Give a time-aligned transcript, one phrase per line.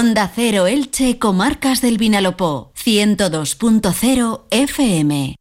[0.00, 5.36] Onda Cero Elche, Comarcas del Vinalopó, 102.0 FM.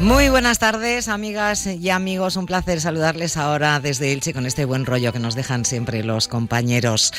[0.00, 2.36] Muy buenas tardes, amigas y amigos.
[2.36, 6.26] Un placer saludarles ahora desde Elche con este buen rollo que nos dejan siempre los
[6.26, 7.12] compañeros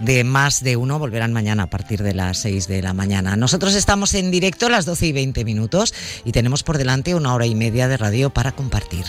[0.00, 0.98] de más de uno.
[0.98, 3.36] Volverán mañana a partir de las 6 de la mañana.
[3.36, 5.94] Nosotros estamos en directo a las 12 y 20 minutos
[6.24, 9.04] y tenemos por delante una hora y media de radio para compartir.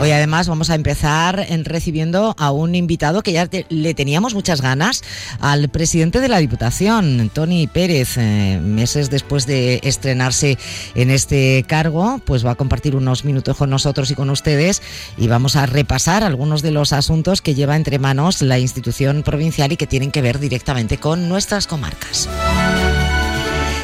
[0.00, 4.62] Hoy además vamos a empezar en recibiendo a un invitado que ya le teníamos muchas
[4.62, 5.02] ganas,
[5.40, 10.56] al presidente de la Diputación, Tony Pérez, eh, meses después de estrenarse
[10.94, 14.80] en este cargo, pues va a compartir unos minutos con nosotros y con ustedes
[15.18, 19.70] y vamos a repasar algunos de los asuntos que lleva entre manos la institución provincial
[19.72, 22.26] y que tienen que ver directamente con nuestras comarcas.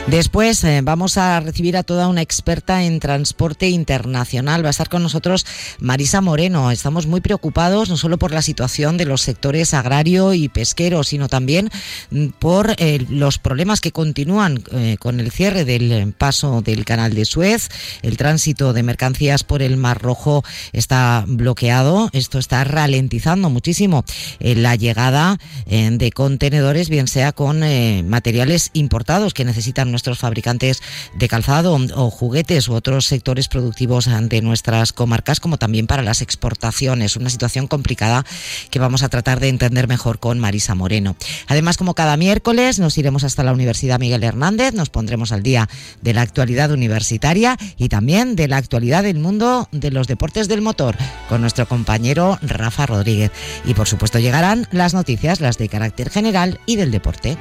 [0.08, 4.62] Después eh, vamos a recibir a toda una experta en transporte internacional.
[4.62, 5.44] Va a estar con nosotros
[5.80, 6.70] Marisa Moreno.
[6.70, 11.28] Estamos muy preocupados no solo por la situación de los sectores agrario y pesquero, sino
[11.28, 11.70] también
[12.10, 17.12] mm, por eh, los problemas que continúan eh, con el cierre del paso del canal
[17.12, 17.68] de Suez.
[18.02, 22.10] El tránsito de mercancías por el Mar Rojo está bloqueado.
[22.12, 24.04] Esto está ralentizando muchísimo
[24.38, 27.60] la llegada de contenedores, bien sea con
[28.08, 30.82] materiales importados que necesitan nuestros fabricantes
[31.14, 36.20] de calzado o juguetes u otros sectores productivos de nuestras comarcas, como también para las
[36.20, 37.16] exportaciones.
[37.16, 38.26] Una situación complicada
[38.70, 41.16] que vamos a tratar de entender mejor con Marisa Moreno.
[41.46, 45.66] Además, como cada miércoles, nos iremos hasta la Universidad Miguel Hernández, nos pondremos al día
[46.02, 50.60] de la actualidad universitaria y también de la actualidad del mundo de los deportes del
[50.60, 50.94] motor
[51.30, 53.32] con nuestro compañero Rafa Rodríguez.
[53.64, 57.38] Y por supuesto llegarán las noticias, las de carácter general y del deporte.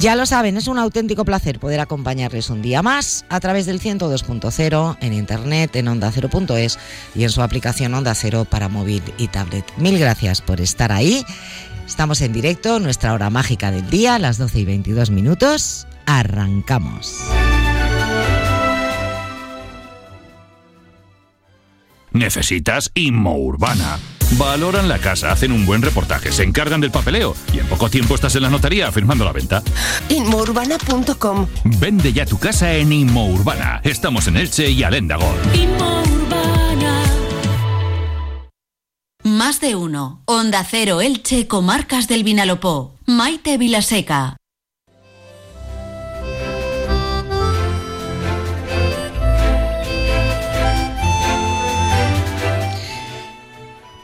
[0.00, 3.80] Ya lo saben, es un auténtico placer poder acompañarles un día más a través del
[3.80, 6.78] 102.0 en internet, en onda0.es
[7.14, 9.64] y en su aplicación Onda Cero para móvil y tablet.
[9.78, 11.24] Mil gracias por estar ahí.
[11.86, 15.86] Estamos en directo, nuestra hora mágica del día, las 12 y 22 minutos.
[16.04, 17.16] Arrancamos.
[22.12, 23.98] Necesitas Inmo Urbana
[24.32, 28.14] Valoran la casa, hacen un buen reportaje, se encargan del papeleo y en poco tiempo
[28.14, 29.62] estás en la notaría firmando la venta.
[30.08, 33.80] Inmourbana.com Vende ya tu casa en Inmourbana.
[33.84, 35.36] Estamos en Elche y Alendagol.
[39.22, 40.22] Más de uno.
[40.26, 42.94] Onda Cero Elche, Comarcas del Vinalopó.
[43.06, 44.36] Maite Vilaseca.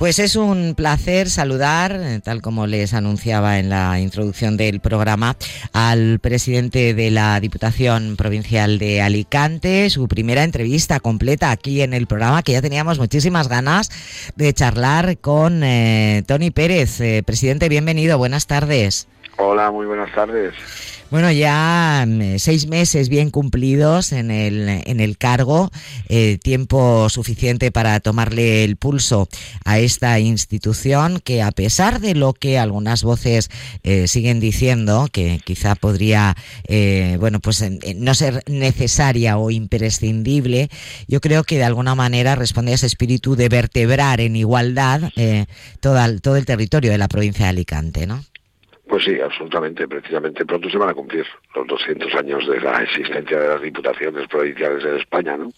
[0.02, 5.36] Pues es un placer saludar, eh, tal como les anunciaba en la introducción del programa,
[5.72, 12.08] al presidente de la Diputación Provincial de Alicante, su primera entrevista completa aquí en el
[12.08, 17.00] programa, que ya teníamos muchísimas ganas de charlar con eh, Tony Pérez.
[17.00, 19.06] Eh, presidente, bienvenido, buenas tardes.
[19.36, 20.52] Hola, muy buenas tardes.
[21.12, 25.70] Bueno, ya mm, seis meses bien cumplidos en el, en el cargo,
[26.08, 29.28] eh, tiempo suficiente para tomarle el pulso
[29.66, 33.50] a esta institución que a pesar de lo que algunas voces
[33.82, 36.34] eh, siguen diciendo, que quizá podría,
[36.66, 37.62] eh, bueno, pues
[37.94, 40.70] no ser necesaria o imprescindible,
[41.08, 45.10] yo creo que de alguna manera responde a ese espíritu de vertebrar en igualdad
[45.80, 48.24] todo, todo el territorio de la provincia de Alicante, ¿no?
[48.92, 49.88] Pues sí, absolutamente.
[49.88, 54.28] Precisamente pronto se van a cumplir los 200 años de la existencia de las diputaciones
[54.28, 55.50] provinciales en España, ¿no?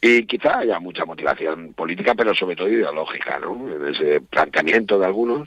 [0.00, 3.68] Y quizá haya mucha motivación política, pero sobre todo ideológica, ¿no?
[3.70, 5.46] En ese planteamiento de algunos,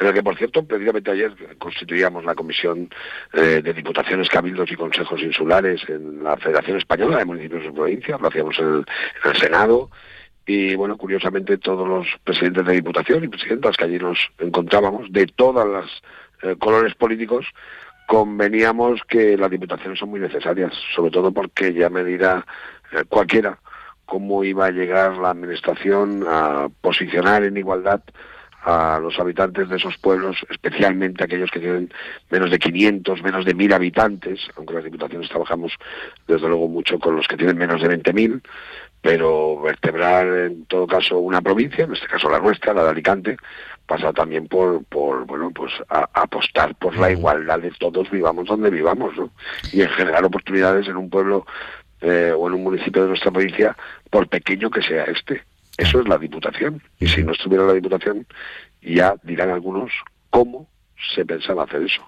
[0.00, 2.88] en el que, por cierto, precisamente ayer constituíamos la Comisión
[3.34, 8.18] eh, de Diputaciones, Cabildos y Consejos Insulares en la Federación Española de Municipios y Provincias,
[8.18, 8.86] lo hacíamos en
[9.26, 9.90] el, Senado,
[10.46, 15.26] y bueno, curiosamente todos los presidentes de diputación y presidentas que allí nos encontrábamos, de
[15.26, 16.02] todas las
[16.42, 17.46] eh, colores políticos,
[18.06, 22.44] conveníamos que las diputaciones son muy necesarias, sobre todo porque ya me dirá
[22.92, 23.58] eh, cualquiera
[24.04, 28.02] cómo iba a llegar la administración a posicionar en igualdad
[28.64, 31.92] a los habitantes de esos pueblos, especialmente aquellos que tienen
[32.30, 35.72] menos de 500, menos de 1.000 habitantes, aunque las diputaciones trabajamos
[36.28, 38.40] desde luego mucho con los que tienen menos de 20.000,
[39.00, 43.36] pero vertebrar en todo caso una provincia, en este caso la nuestra, la de Alicante,
[43.86, 49.16] pasa también por, por bueno, pues apostar por la igualdad de todos, vivamos donde vivamos,
[49.16, 49.30] ¿no?
[49.72, 51.46] Y en generar oportunidades en un pueblo
[52.00, 53.76] eh, o en un municipio de nuestra provincia,
[54.10, 55.42] por pequeño que sea este.
[55.76, 56.82] Eso es la Diputación.
[56.98, 58.26] Y si no estuviera la Diputación,
[58.82, 59.92] ya dirán algunos
[60.30, 60.68] cómo
[61.14, 62.02] se pensaba hacer eso.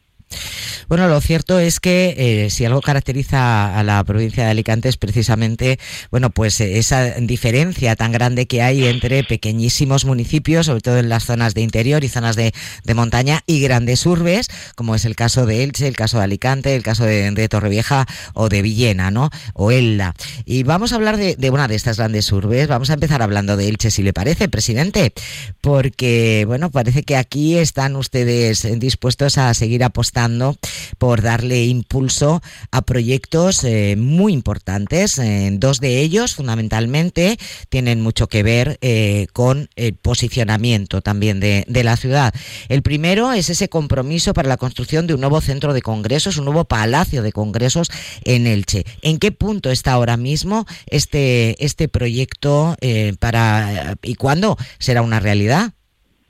[0.88, 4.96] Bueno, lo cierto es que eh, si algo caracteriza a la provincia de Alicante es
[4.96, 5.78] precisamente,
[6.10, 11.08] bueno, pues eh, esa diferencia tan grande que hay entre pequeñísimos municipios, sobre todo en
[11.08, 12.52] las zonas de interior y zonas de,
[12.94, 16.82] montaña, y grandes urbes, como es el caso de Elche, el caso de Alicante, el
[16.82, 19.30] caso de, Torrevieja o de Villena, ¿no?
[19.52, 20.14] O Elda.
[20.44, 22.68] Y vamos a hablar de, de una de estas grandes urbes.
[22.68, 25.12] Vamos a empezar hablando de Elche, si le parece, presidente,
[25.60, 30.13] porque, bueno, parece que aquí están ustedes dispuestos a seguir apostando
[30.98, 35.18] por darle impulso a proyectos eh, muy importantes.
[35.18, 37.36] Eh, dos de ellos, fundamentalmente,
[37.68, 42.32] tienen mucho que ver eh, con el posicionamiento también de, de, la ciudad.
[42.68, 46.44] El primero es ese compromiso para la construcción de un nuevo centro de congresos, un
[46.46, 47.90] nuevo palacio de congresos
[48.24, 48.84] en Elche.
[49.02, 52.76] ¿En qué punto está ahora mismo este, este proyecto
[53.18, 55.72] para y cuándo será una realidad?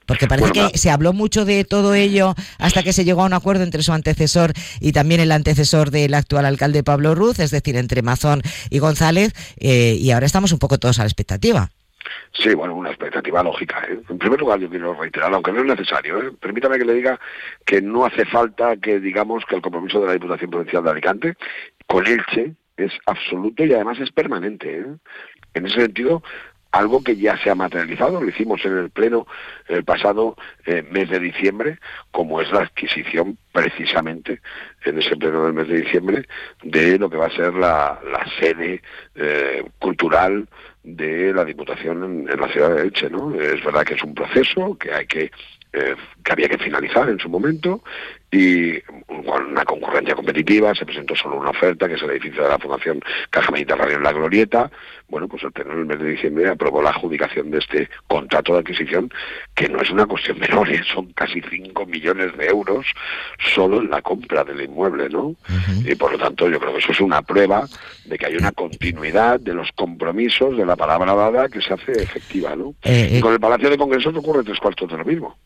[0.06, 3.32] Porque parece que se habló mucho de todo ello hasta que se llegó a un
[3.32, 7.76] acuerdo entre su antecesor y también el antecesor del actual alcalde Pablo Ruz, es decir,
[7.76, 11.70] entre Mazón y González, eh, y ahora estamos un poco todos a la expectativa.
[12.32, 13.86] Sí, bueno, una expectativa lógica.
[13.88, 14.00] ¿eh?
[14.08, 16.32] En primer lugar, yo quiero reiterar, aunque no es necesario, ¿eh?
[16.38, 17.18] permítame que le diga
[17.64, 21.34] que no hace falta que digamos que el compromiso de la Diputación Provincial de Alicante
[21.86, 24.80] con Elche es absoluto y además es permanente.
[24.80, 24.86] ¿eh?
[25.54, 26.22] En ese sentido,
[26.74, 29.26] algo que ya se ha materializado, lo hicimos en el Pleno
[29.68, 30.36] el pasado
[30.66, 31.78] eh, mes de diciembre,
[32.10, 34.40] como es la adquisición precisamente
[34.84, 36.26] en ese Pleno del mes de diciembre
[36.62, 38.00] de lo que va a ser la,
[38.40, 38.82] sede
[39.14, 40.48] eh, cultural
[40.82, 43.08] de la Diputación en, la ciudad de Elche.
[43.08, 43.34] ¿no?
[43.34, 45.30] Es verdad que es un proceso que hay que
[45.76, 47.82] eh, que había que finalizar en su momento
[48.30, 52.48] y con una concurrencia competitiva se presentó solo una oferta que es el edificio de
[52.48, 54.70] la Fundación Caja Mediterránea en la Glorieta.
[55.08, 58.60] Bueno, pues pleno en el mes de diciembre aprobó la adjudicación de este contrato de
[58.60, 59.10] adquisición
[59.54, 60.82] que no es una cuestión menor, ¿eh?
[60.92, 62.86] son casi 5 millones de euros
[63.54, 65.36] solo en la compra del inmueble, ¿no?
[65.84, 67.66] Y por lo tanto yo creo que eso es una prueba
[68.06, 71.92] de que hay una continuidad de los compromisos de la palabra dada que se hace
[71.92, 72.74] efectiva, ¿no?
[72.82, 75.36] Eh, y con el Palacio de Congresos ocurre tres cuartos de lo mismo.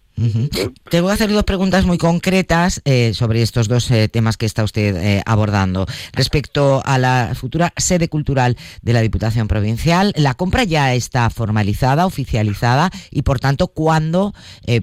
[0.91, 4.47] Te voy a hacer dos preguntas muy concretas eh, sobre estos dos eh, temas que
[4.47, 5.87] está usted eh, abordando.
[6.13, 12.07] Respecto a la futura sede cultural de la Diputación Provincial, la compra ya está formalizada,
[12.07, 14.35] oficializada y, por tanto, ¿cuándo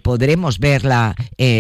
[0.04, 1.16] podremos verla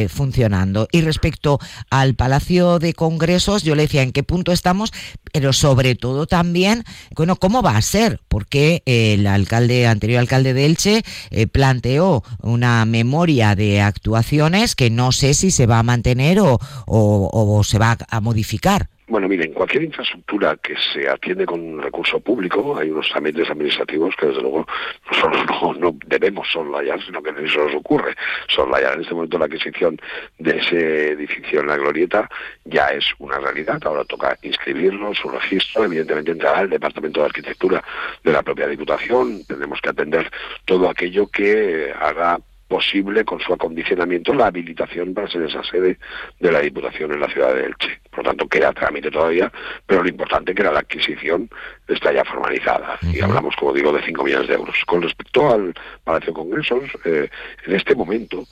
[0.10, 0.88] funcionando?
[0.92, 1.60] Y respecto
[1.90, 4.92] al Palacio de Congresos, yo le decía en qué punto estamos,
[5.31, 6.84] pero sobre todo también,
[7.16, 8.19] bueno, ¿cómo va a ser?
[8.28, 11.04] Porque el alcalde, anterior alcalde de Elche,
[11.52, 17.80] planteó una memoria de actuaciones que no sé si se va a mantener o, se
[17.80, 18.90] va a modificar.
[19.07, 24.25] Bueno, miren, cualquier infraestructura que se atiende con recurso público, hay unos trámites administrativos que
[24.25, 24.66] desde luego
[25.12, 28.16] nosotros no, no debemos soslayar, sino que eso nos ocurre.
[28.48, 30.00] Soslayar en este momento la adquisición
[30.40, 32.28] de ese edificio en la glorieta
[32.63, 33.80] ya es una realidad.
[33.86, 37.84] Ahora toca inscribirlo, su registro, evidentemente entrará el Departamento de Arquitectura
[38.24, 39.46] de la propia Diputación.
[39.46, 40.31] Tenemos que atender
[40.66, 46.00] todo aquello que haga posible con su acondicionamiento la habilitación para ser esa sede
[46.40, 48.02] de la Diputación en la ciudad de Elche.
[48.15, 49.51] Por lo tanto, queda trámite todavía,
[49.85, 51.50] pero lo importante que era la adquisición
[51.88, 52.97] está ya formalizada.
[53.01, 54.75] Y hablamos, como digo, de 5 millones de euros.
[54.85, 55.73] Con respecto al
[56.03, 57.29] Palacio de Congresos, eh,
[57.65, 58.45] en este momento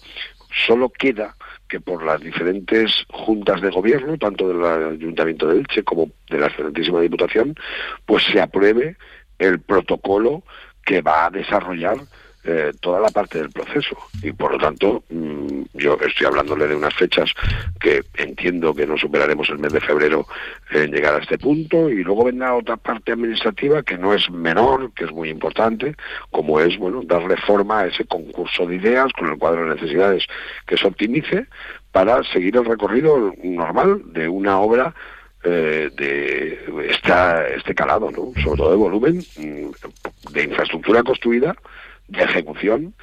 [0.68, 1.36] solo queda
[1.68, 6.48] que por las diferentes juntas de gobierno, tanto del Ayuntamiento de Elche como de la
[6.48, 7.56] excelentísima Diputación,
[8.06, 8.98] pues se apruebe
[9.40, 10.44] el protocolo
[10.86, 11.98] que va a desarrollar
[12.46, 16.76] eh, toda la parte del proceso y por lo tanto mm, yo estoy hablándole de
[16.76, 17.32] unas fechas
[17.80, 20.28] que entiendo que no superaremos el mes de febrero
[20.72, 24.92] en llegar a este punto y luego vendrá otra parte administrativa que no es menor,
[24.94, 25.96] que es muy importante,
[26.32, 30.26] como es bueno darle forma a ese concurso de ideas con el cuadro de necesidades
[30.68, 31.48] que se optimice
[31.94, 34.94] para seguir el recorrido normal de una obra
[35.46, 38.32] eh, de esta, este calado, ¿no?
[38.42, 41.56] sobre todo de volumen, mm, de infraestructura construida
[42.14, 42.94] de ejecución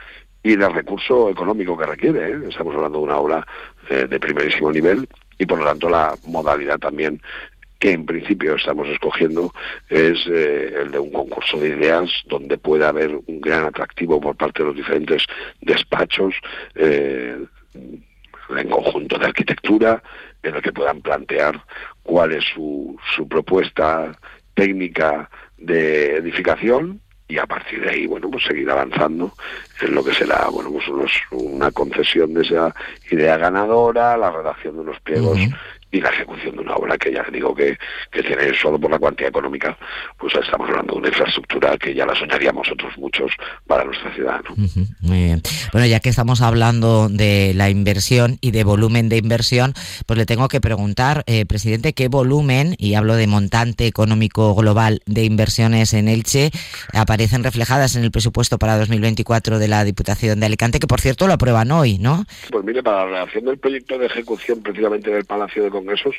[0.43, 2.31] y del recurso económico que requiere.
[2.31, 2.38] ¿eh?
[2.49, 3.47] Estamos hablando de una obra
[3.88, 7.21] eh, de primerísimo nivel y por lo tanto la modalidad también
[7.79, 9.52] que en principio estamos escogiendo
[9.88, 14.37] es eh, el de un concurso de ideas donde pueda haber un gran atractivo por
[14.37, 15.25] parte de los diferentes
[15.62, 16.35] despachos
[16.75, 17.49] en
[18.69, 20.02] conjunto de arquitectura
[20.43, 21.62] en el que puedan plantear
[22.02, 24.12] cuál es su, su propuesta
[24.55, 29.32] técnica de edificación y a partir de ahí, bueno, pues seguir avanzando
[29.80, 30.84] en lo que será, bueno, pues
[31.30, 32.75] una concesión de esa
[33.10, 35.38] idea ganadora, la redacción de unos pliegos
[35.92, 37.76] y la ejecución de una obra que ya digo que,
[38.11, 39.76] que tiene solo por la cuantía económica,
[40.18, 43.32] pues estamos hablando de una infraestructura que ya la soñaríamos otros muchos
[43.66, 44.40] para nuestra ciudad.
[45.00, 45.42] muy bien.
[45.73, 49.75] Bueno, ya que estamos hablando de la inversión y de volumen de inversión,
[50.06, 55.00] pues le tengo que preguntar, eh, presidente, qué volumen, y hablo de montante económico global
[55.06, 56.50] de inversiones en Elche,
[56.92, 61.26] aparecen reflejadas en el presupuesto para 2024 de la Diputación de Alicante, que por cierto
[61.26, 62.25] lo aprueban hoy, ¿no?
[62.50, 66.16] Pues mire, para la relación del proyecto de ejecución precisamente del Palacio de Congresos,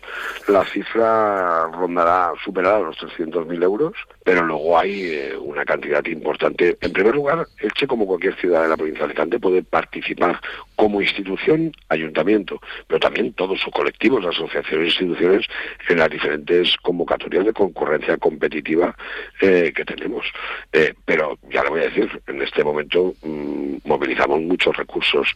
[0.48, 6.78] la cifra rondará, superará los 300.000 euros, pero luego hay eh, una cantidad importante.
[6.82, 10.40] En primer lugar, Elche, como cualquier ciudad de la provincia de Alicante, puede participar
[10.76, 15.46] como institución, ayuntamiento, pero también todos sus colectivos, asociaciones e instituciones
[15.88, 18.96] en las diferentes convocatorias de concurrencia competitiva
[19.42, 20.26] eh, que tenemos.
[20.74, 25.28] Eh, pero ya le voy a decir, en este momento mm, movilizamos muchos recursos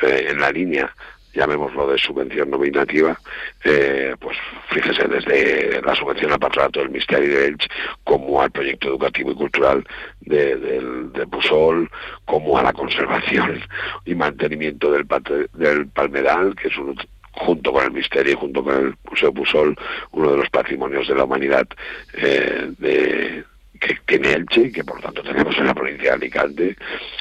[0.00, 0.94] en la línea
[1.34, 3.18] llamémoslo de subvención nominativa,
[3.64, 4.36] eh, pues
[4.70, 7.68] fíjese desde la subvención al patronato del Ministerio de Elche,
[8.04, 9.84] como al proyecto educativo y cultural
[10.20, 11.90] de, del, de Pusol,
[12.24, 13.60] como a la conservación
[14.04, 15.06] y mantenimiento del,
[15.54, 16.96] del Palmeral, que es un
[17.36, 19.76] junto con el Misterio y junto con el Museo Pusol,
[20.12, 21.66] uno de los patrimonios de la humanidad
[22.14, 23.44] eh, de,
[23.84, 26.76] que tiene Elche que por tanto tenemos en la provincia de Alicante,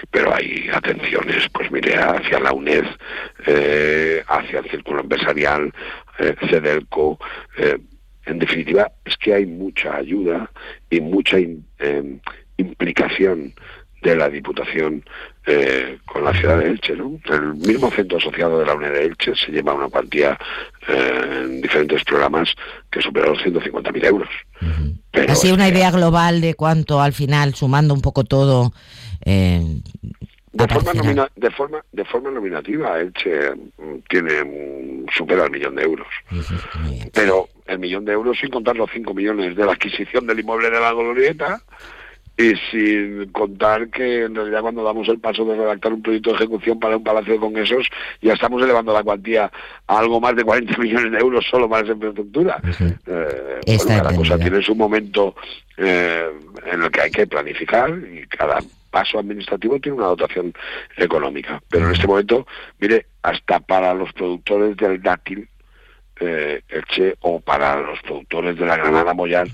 [0.09, 2.85] pero hay atenciones, pues mire, hacia la UNED,
[3.45, 5.73] eh, hacia el Círculo Empresarial,
[6.19, 7.19] eh, CEDELCO,
[7.57, 7.77] eh,
[8.25, 10.49] en definitiva, es que hay mucha ayuda
[10.89, 11.37] y mucha
[12.57, 13.53] implicación
[14.03, 15.03] de la Diputación
[15.45, 16.95] eh, con la ciudad de Elche.
[16.95, 17.19] ¿no?
[17.25, 20.37] El mismo centro asociado de la UNED de Elche se lleva una cuantía
[20.87, 22.53] eh, en diferentes programas
[22.91, 24.29] que supera los 150.000 euros.
[25.27, 28.73] Así una idea global de cuánto al final, sumando un poco todo...
[29.25, 29.61] Eh,
[30.53, 30.91] de forma,
[31.35, 36.07] de forma de forma nominativa Elche mm, tiene supera el millón de euros
[37.11, 40.69] pero el millón de euros sin contar los 5 millones de la adquisición del inmueble
[40.69, 41.59] de la glorieta
[42.35, 46.37] y sin contar que en realidad cuando damos el paso de redactar un proyecto de
[46.37, 47.87] ejecución para un palacio de congresos
[48.21, 49.51] ya estamos elevando la cuantía
[49.85, 52.59] a algo más de 40 millones de euros solo para esa infraestructura.
[53.05, 55.35] Eh, cada cosa tiene su momento
[55.77, 56.27] eh,
[56.71, 58.59] en el que hay que planificar y cada
[58.89, 60.53] paso administrativo tiene una dotación
[60.97, 61.61] económica.
[61.69, 62.47] Pero en este momento,
[62.79, 65.47] mire, hasta para los productores del dátil,
[66.19, 69.47] eh, Elche, o para los productores de la granada mollar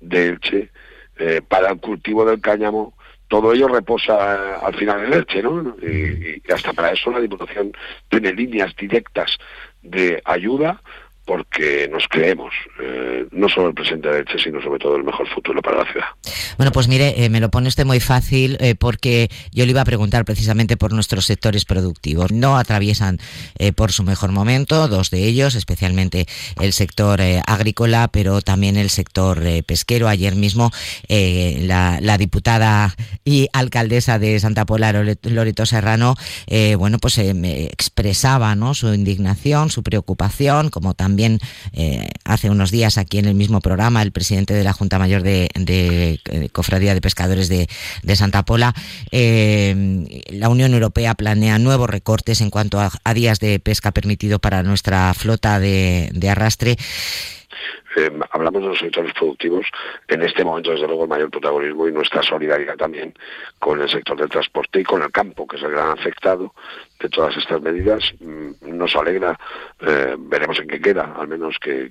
[0.00, 0.70] de Elche,
[1.18, 2.94] eh, para el cultivo del cáñamo,
[3.28, 5.76] todo ello reposa al final en leche, ¿no?
[5.82, 7.72] y, hasta para eso la Diputación
[8.08, 9.36] tiene líneas directas
[9.82, 10.80] de ayuda
[11.24, 15.26] porque nos creemos eh, no solo el presente de Elche, sino sobre todo el mejor
[15.28, 16.06] futuro para la ciudad.
[16.58, 19.80] Bueno, pues mire, eh, me lo pone usted muy fácil eh, porque yo le iba
[19.80, 22.30] a preguntar precisamente por nuestros sectores productivos.
[22.30, 23.18] No atraviesan
[23.76, 26.26] por su mejor momento, dos de ellos, especialmente
[26.60, 30.08] el sector agrícola, pero también el sector pesquero.
[30.08, 30.70] Ayer mismo
[31.08, 36.16] la, diputada y alcaldesa de Santa Pola, Loreto Serrano,
[36.76, 38.74] bueno, pues expresaba ¿no?
[38.74, 41.38] su indignación, su preocupación, como también también
[41.72, 45.22] eh, hace unos días aquí en el mismo programa el presidente de la Junta Mayor
[45.22, 47.68] de, eh, Cofradía de Pescadores de,
[48.16, 48.74] Santa Pola.
[49.12, 54.64] Eh, la Unión Europea planea nuevos recortes en cuanto a, días de pesca permitido para
[54.64, 56.76] nuestra flota de, arrastre.
[58.32, 59.66] hablamos de los sectores productivos,
[60.08, 63.14] en este momento desde luego el mayor protagonismo y nuestra solidaridad también
[63.60, 66.52] con el sector del transporte y con el campo, que es el gran afectado
[67.00, 68.12] de todas estas medidas.
[68.20, 69.38] Mm, nos alegra,
[69.80, 71.90] eh, veremos en qué queda, al menos que,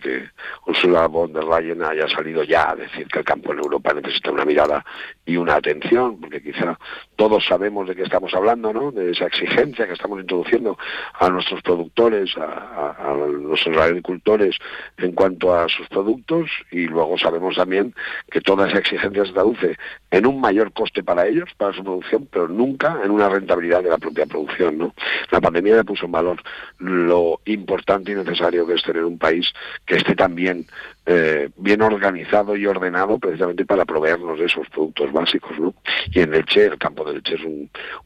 [0.65, 4.31] Ursula von der Leyen haya salido ya a decir que el campo en Europa necesita
[4.31, 4.83] una mirada
[5.25, 6.77] y una atención, porque quizá
[7.15, 8.91] todos sabemos de qué estamos hablando, ¿no?
[8.91, 10.77] de esa exigencia que estamos introduciendo
[11.13, 14.57] a nuestros productores, a, a nuestros agricultores
[14.97, 17.93] en cuanto a sus productos y luego sabemos también
[18.29, 19.77] que toda esa exigencia se traduce
[20.11, 23.89] en un mayor coste para ellos, para su producción, pero nunca en una rentabilidad de
[23.89, 24.77] la propia producción.
[24.77, 24.92] ¿no?
[25.31, 26.41] La pandemia ya puso en valor
[26.79, 29.51] lo importante y necesario que es tener un país
[29.85, 30.65] que esté también
[31.05, 35.57] eh, bien organizado y ordenado precisamente para proveernos de esos productos básicos.
[35.59, 35.73] ¿no?
[36.11, 37.41] Y en Elche, el campo de Elche es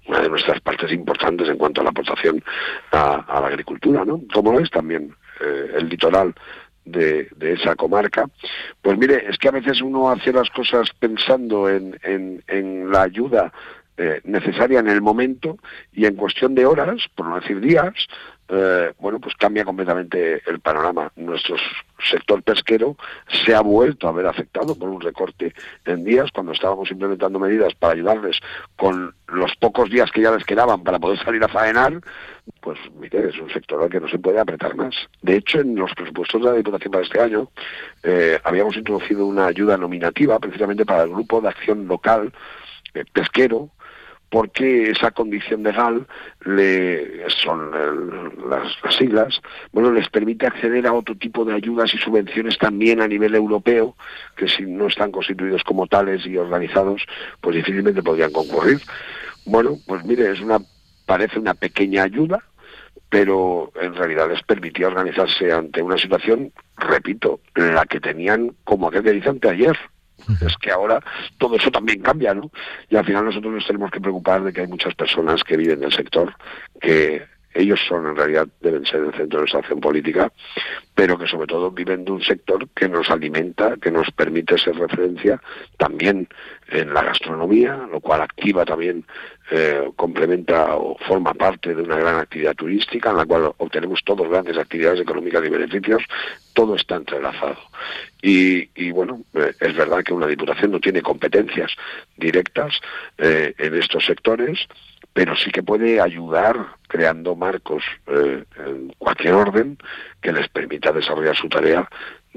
[0.07, 2.43] una de nuestras partes importantes en cuanto a la aportación
[2.91, 4.21] a, la agricultura, ¿no?
[4.33, 6.33] como lo es también eh, el litoral
[6.85, 8.29] de, esa comarca.
[8.81, 13.51] Pues mire, es que a veces uno hace las cosas pensando en, en la ayuda
[13.97, 15.57] eh, necesaria en el momento
[15.91, 17.93] y en cuestión de horas, por no decir días,
[18.49, 21.11] eh, bueno, pues cambia completamente el panorama.
[21.15, 21.57] Nuestro
[21.99, 22.95] sector pesquero
[23.45, 25.53] se ha vuelto a ver afectado por un recorte
[25.85, 28.39] en días cuando estábamos implementando medidas para ayudarles
[28.77, 31.99] con los pocos días que ya les quedaban para poder salir a faenar,
[32.61, 34.95] pues mire, es un sector al que no se puede apretar más.
[35.21, 37.49] De hecho, en los presupuestos de la Diputación para este año
[38.03, 42.31] eh, habíamos introducido una ayuda nominativa precisamente para el grupo de acción local
[42.93, 43.71] eh, pesquero
[44.29, 46.05] porque esa condición legal
[46.45, 47.71] le, son
[48.49, 49.41] las, siglas,
[49.71, 53.95] bueno, les permite acceder a otro tipo de ayudas y subvenciones también a nivel europeo,
[54.35, 57.03] que si no están constituidos como tales y organizados,
[57.41, 58.79] pues difícilmente podrían concurrir.
[59.45, 60.59] Bueno, pues mire, es una
[61.05, 62.43] parece una pequeña ayuda,
[63.09, 69.03] pero en realidad les permitía organizarse ante una situación, repito, la que tenían como aquel
[69.03, 69.77] que dice anteayer,
[70.45, 70.99] es que ahora
[71.37, 72.51] todo eso también cambia, ¿no?
[72.89, 75.79] Y al final nosotros nos tenemos que preocupar de que hay muchas personas que viven
[75.79, 76.33] del sector
[76.79, 77.25] que
[77.57, 80.31] ellos son en realidad deben ser el centro de nuestra acción política,
[80.93, 84.75] pero que sobre todo viven de un sector que nos alimenta, que nos permite ser
[84.75, 85.41] referencia
[85.77, 86.27] también
[86.69, 89.05] en la gastronomía, lo cual activa también,
[89.49, 94.27] eh, complementa o forma parte de una gran actividad turística en la cual obtenemos todos
[94.29, 96.03] grandes actividades económicas y beneficios,
[96.53, 97.57] todo está entrelazado.
[98.21, 101.71] Y, bueno, eh, es verdad que una diputación no tiene competencias
[102.17, 102.73] directas
[103.17, 104.59] eh, en estos sectores,
[105.13, 106.57] pero sí que puede ayudar
[106.89, 109.77] creando marcos en cualquier orden
[110.21, 111.87] que les permita desarrollar su tarea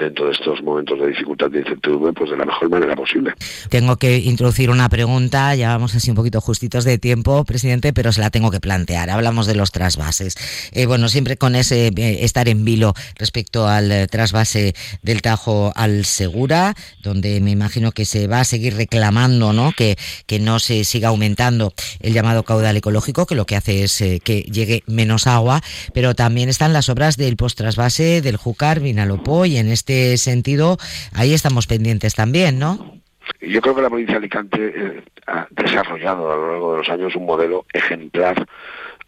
[0.00, 3.34] dentro de estos momentos de dificultad y incertidumbre, pues de la mejor manera posible.
[3.68, 8.10] Tengo que introducir una pregunta, ya vamos así un poquito justitos de tiempo, presidente, pero
[8.10, 9.10] se la tengo que plantear.
[9.10, 10.36] Hablamos de los trasvases.
[10.72, 15.72] Eh, bueno, siempre con ese eh, estar en vilo respecto al eh, trasvase del Tajo
[15.76, 19.72] al Segura, donde me imagino que se va a seguir reclamando, ¿no?
[19.72, 23.98] Que, que no se siga aumentando el llamado caudal ecológico, que lo que hace es
[23.98, 29.58] que llegue menos agua, pero también están las obras del post-trasvase del Júcar, Vinalopó y
[29.58, 30.78] en este este sentido,
[31.14, 33.00] ahí estamos pendientes también, ¿no?
[33.40, 36.88] Yo creo que la provincia de Alicante eh, ha desarrollado a lo largo de los
[36.88, 38.46] años un modelo ejemplar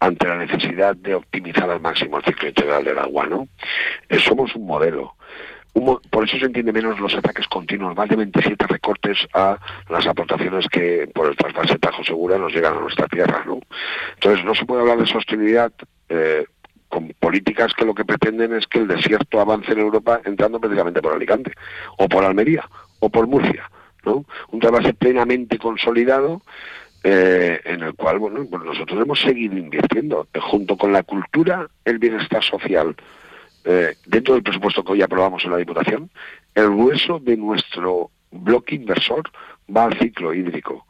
[0.01, 3.49] ante la necesidad de optimizar al máximo el ciclo integral del agua, ¿no?
[4.09, 5.15] Eh, somos un modelo.
[6.11, 9.59] por eso se entiende menos los ataques continuos, más de 27 recortes a
[9.89, 13.61] las aportaciones que por el trasvase Tajo Segura nos llegan a nuestra tierra, ¿no?
[14.15, 15.73] Entonces no se puede hablar de sostenibilidad
[16.09, 16.45] eh,
[16.93, 21.01] con políticas que lo que pretenden es que el desierto avance en Europa entrando precisamente
[21.01, 21.53] por Alicante,
[21.97, 22.69] o por Almería,
[23.01, 23.71] o por Murcia,
[24.05, 24.27] ¿no?
[24.51, 26.43] Un trasvase plenamente consolidado
[27.03, 31.67] eh, en el cual, bueno, pues nosotros hemos seguido invirtiendo, eh, junto con la cultura,
[31.87, 32.95] el bienestar social,
[33.65, 36.11] eh, dentro del presupuesto que hoy aprobamos en la Diputación,
[36.55, 39.31] el grueso de nuestro bloque inversor
[39.75, 40.87] va al ciclo hídrico,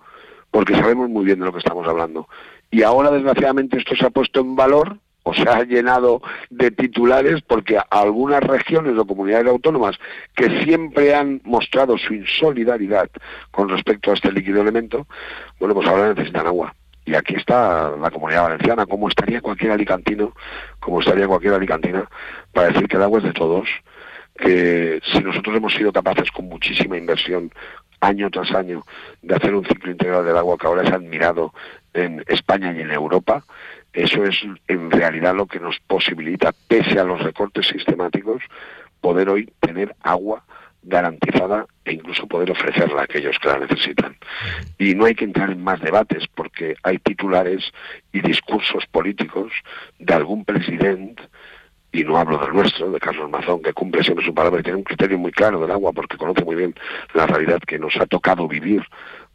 [0.51, 2.29] porque sabemos muy bien de lo que estamos hablando.
[2.73, 7.43] Y ahora, desgraciadamente, esto se ha puesto en valor o se ha llenado de titulares
[7.43, 9.97] porque algunas regiones o comunidades autónomas
[10.35, 13.09] que siempre han mostrado su insolidaridad
[13.51, 15.07] con respecto a este líquido elemento,
[15.61, 16.75] bueno, pues ahora necesitan agua.
[17.05, 20.33] Y aquí está la comunidad valenciana, como estaría cualquier alicantino,
[20.79, 22.09] como estaría cualquier alicantina,
[22.53, 23.69] para decir que el agua es de todos,
[24.37, 27.51] que si nosotros hemos sido capaces con muchísima inversión
[28.01, 28.85] año tras año
[29.23, 31.53] de hacer un ciclo integral del agua que ahora es admirado
[31.95, 33.45] en España y en Europa,
[33.93, 34.37] eso es
[34.69, 38.43] en realidad lo que nos posibilita, pese a los recortes sistemáticos,
[39.01, 40.45] poder hoy tener agua
[40.83, 44.17] garantizada e incluso poder ofrecerla a aquellos que la necesitan.
[44.79, 47.73] Y no hay que entrar en más debates porque hay titulares
[48.13, 49.53] y discursos políticos
[49.99, 51.23] de algún presidente,
[51.93, 54.79] y no hablo del nuestro, de Carlos Mazón, que cumple siempre su palabra y tiene
[54.79, 56.75] un criterio muy claro del agua porque conoce muy bien
[57.13, 58.83] la realidad que nos ha tocado vivir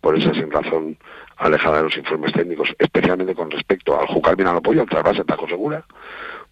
[0.01, 0.97] por esa sin razón
[1.37, 5.23] alejada de los informes técnicos, especialmente con respecto al Jucar bien al apoyo, al trasvase
[5.23, 5.83] Tajo Segura,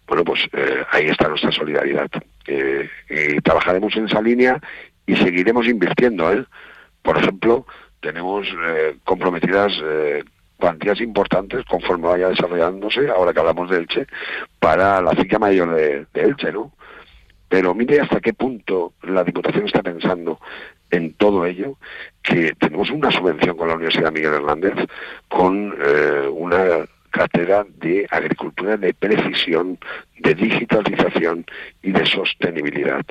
[0.06, 2.08] bueno, pues eh, ahí está nuestra solidaridad.
[2.46, 4.60] Eh, y trabajaremos en esa línea
[5.04, 6.32] y seguiremos invirtiendo.
[6.32, 6.44] ¿eh?
[7.02, 7.66] Por ejemplo,
[8.00, 8.46] tenemos
[9.04, 9.72] comprometidas
[10.58, 14.06] cuantías importantes conforme vaya desarrollándose, ahora que hablamos de Elche,
[14.60, 16.72] para la cicla mayor de Elche, ¿no?
[17.48, 20.40] Pero mire hasta qué punto la Diputación está pensando
[20.96, 21.78] en todo ello
[22.22, 24.74] que tenemos una subvención con la Universidad Miguel Hernández
[25.28, 29.78] con eh, una cátedra de agricultura de precisión,
[30.18, 31.46] de digitalización
[31.82, 33.04] y de sostenibilidad.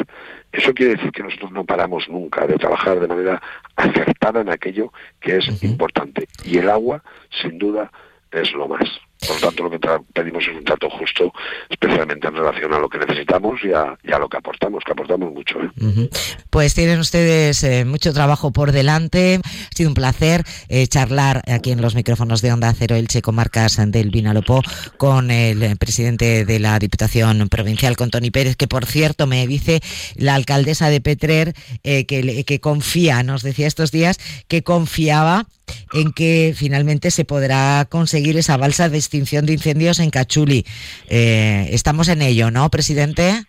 [0.52, 3.42] Eso quiere decir que nosotros no paramos nunca de trabajar de manera
[3.76, 6.28] acertada en aquello que es importante.
[6.44, 7.02] Y el agua,
[7.42, 7.92] sin duda,
[8.32, 8.88] es lo más.
[9.28, 9.80] Por lo tanto, lo que
[10.14, 11.32] pedimos es un trato justo,
[11.70, 15.58] especialmente en relación a lo que necesitamos y a, lo que aportamos, que aportamos mucho.
[15.62, 16.10] ¿eh?
[16.50, 19.40] Pues tienen ustedes eh, mucho trabajo por delante.
[19.44, 23.80] Ha sido un placer eh, charlar aquí en los micrófonos de Onda Cero Elche, comarcas
[23.92, 24.62] del Vinalopó,
[24.98, 29.82] con el presidente de la Diputación Provincial, con Tony Pérez, que por cierto me dice
[30.16, 35.46] la alcaldesa de Petrer que, confía, nos decía estos días, que confiaba
[35.94, 40.66] en que finalmente se podrá conseguir esa balsa de extinción de incendios en Cachuli.
[41.08, 43.46] Eh, estamos en ello, ¿no, presidente?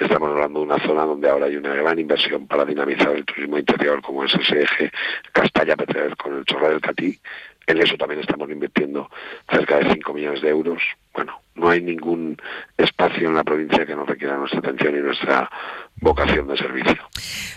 [0.00, 3.58] Estamos hablando de una zona donde ahora hay una gran inversión para dinamizar el turismo
[3.58, 4.90] interior, como es ese eje
[5.32, 7.16] Castalla-Petrer con el Chorra del Catí.
[7.68, 9.08] En eso también estamos invirtiendo
[9.48, 10.82] cerca de 5 millones de euros.
[11.14, 12.36] Bueno, no hay ningún
[12.76, 15.48] espacio en la provincia que no requiera nuestra atención y nuestra
[16.00, 16.98] vocación de servicio.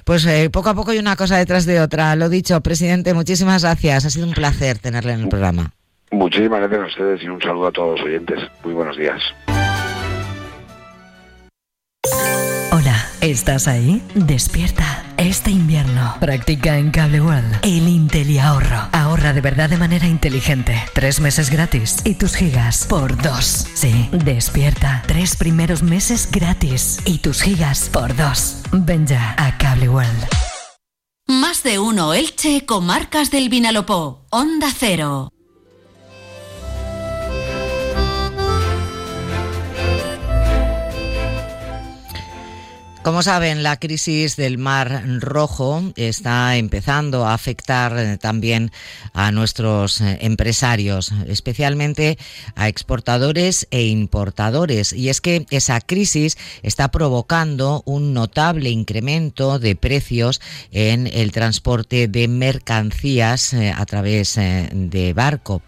[0.05, 2.15] Pues eh, poco a poco y una cosa detrás de otra.
[2.15, 4.05] Lo dicho, presidente, muchísimas gracias.
[4.05, 5.73] Ha sido un placer tenerle en el programa.
[6.11, 8.39] Muchísimas gracias a ustedes y un saludo a todos los oyentes.
[8.63, 9.21] Muy buenos días.
[12.71, 14.01] Hola, ¿estás ahí?
[14.15, 15.03] Despierta.
[15.17, 18.87] Este invierno practica en Cable World el Intel ahorro.
[18.91, 20.75] Ahorra de verdad de manera inteligente.
[20.93, 23.67] Tres meses gratis y tus gigas por dos.
[23.73, 25.03] Sí, despierta.
[25.07, 28.63] Tres primeros meses gratis y tus gigas por dos.
[28.71, 30.27] Ven ya a Cable World.
[31.27, 34.25] Más de uno Elche, comarcas del Vinalopó.
[34.29, 35.29] Onda Cero.
[43.07, 48.69] Como saben, la crisis del Mar Rojo está empezando a afectar eh, también
[49.13, 52.17] a nuestros eh, empresarios, especialmente
[52.55, 54.91] a exportadores e importadores.
[54.91, 60.41] Y es que esa crisis está provocando un notable incremento de precios
[60.73, 65.61] en el transporte de mercancías eh, a través de barco.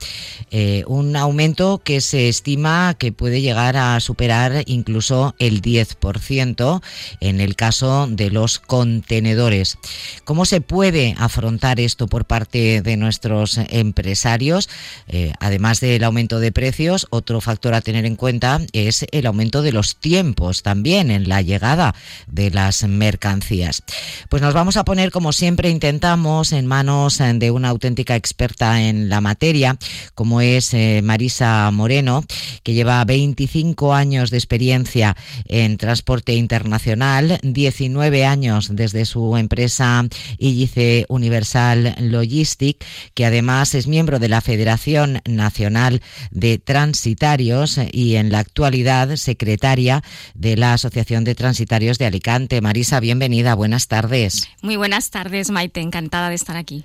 [0.87, 6.81] un aumento que se estima que puede llegar a superar incluso el 10%
[7.29, 9.77] en el caso de los contenedores.
[10.23, 14.69] ¿Cómo se puede afrontar esto por parte de nuestros empresarios?
[15.07, 19.61] Eh, además del aumento de precios, otro factor a tener en cuenta es el aumento
[19.61, 21.95] de los tiempos también en la llegada
[22.27, 23.83] de las mercancías.
[24.29, 29.09] Pues nos vamos a poner, como siempre intentamos, en manos de una auténtica experta en
[29.09, 29.77] la materia,
[30.15, 32.23] como es eh, Marisa Moreno,
[32.63, 35.15] que lleva 25 años de experiencia
[35.45, 40.05] en transporte internacional 19 años desde su empresa
[40.37, 46.01] IGC Universal Logistic, que además es miembro de la Federación Nacional
[46.31, 50.03] de Transitarios y en la actualidad secretaria
[50.33, 52.61] de la Asociación de Transitarios de Alicante.
[52.61, 54.47] Marisa, bienvenida, buenas tardes.
[54.61, 56.83] Muy buenas tardes, Maite, encantada de estar aquí.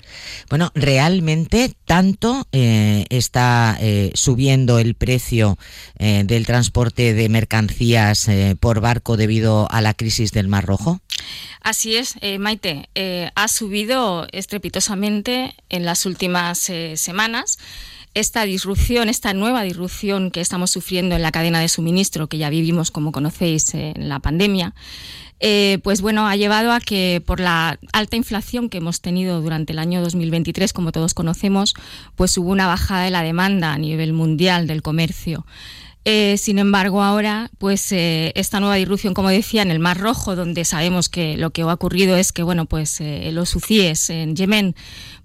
[0.51, 5.59] Bueno, realmente tanto eh, está eh, subiendo el precio
[5.99, 8.29] eh, del transporte de mercancías
[8.61, 11.01] por barco debido a la crisis del Mar Rojo?
[11.61, 12.91] Así es, eh, Maite.
[12.95, 17.59] Eh, ha subido estrepitosamente en las últimas eh, semanas.
[18.13, 22.51] Esta disrupción, esta nueva disrupción que estamos sufriendo en la cadena de suministro, que ya
[22.51, 24.75] vivimos, como conocéis, en la pandemia,
[25.83, 29.81] pues bueno, ha llevado a que por la alta inflación que hemos tenido durante el
[29.81, 31.75] año 2023, como todos conocemos,
[32.15, 35.45] pues hubo una bajada de la demanda a nivel mundial del comercio.
[36.07, 40.37] Eh, sin embargo, ahora, pues eh, esta nueva disrupción, como decía, en el Mar Rojo,
[40.37, 44.37] donde sabemos que lo que ha ocurrido es que, bueno, pues eh, los hucíes en
[44.37, 44.75] Yemen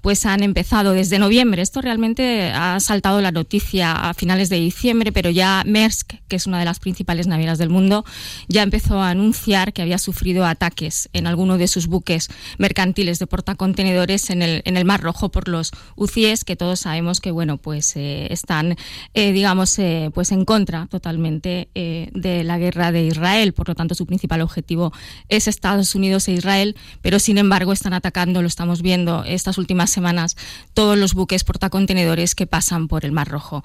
[0.02, 1.62] pues han empezado desde noviembre.
[1.62, 6.48] Esto realmente ha saltado la noticia a finales de diciembre, pero ya Maersk, que es
[6.48, 8.06] una de las principales navieras del mundo,
[8.48, 13.28] ya empezó a anunciar que había sufrido ataques en alguno de sus buques mercantiles de
[13.28, 17.58] portacontenedores en el, en el Mar Rojo por los UCIES, que todos sabemos que bueno,
[17.58, 18.76] pues eh, están,
[19.14, 23.54] eh, digamos, eh, pues en contra totalmente de la guerra de Israel.
[23.54, 24.92] Por lo tanto, su principal objetivo
[25.28, 29.89] es Estados Unidos e Israel, pero sin embargo están atacando, lo estamos viendo estas últimas
[29.92, 30.38] semanas
[30.74, 33.64] todos los buques portacontenedores que pasan por el Mar Rojo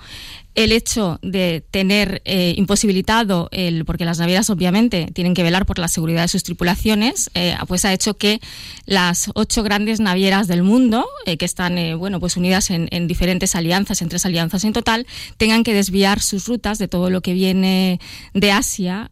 [0.55, 5.81] el hecho de tener eh, imposibilitado el porque las navieras obviamente tienen que velar por
[5.81, 8.41] la seguridad de sus tripulaciones eh, pues ha hecho que
[8.87, 13.57] las ocho grandes navieras del mundo eh, que están bueno pues unidas en, en, diferentes
[13.57, 15.07] alianzas en tres alianzas en total
[15.39, 17.99] tengan que desviar sus rutas de todo lo que viene
[18.33, 19.11] de Asia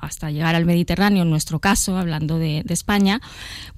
[0.00, 3.20] hasta llegar al Mediterráneo en nuestro caso hablando de, España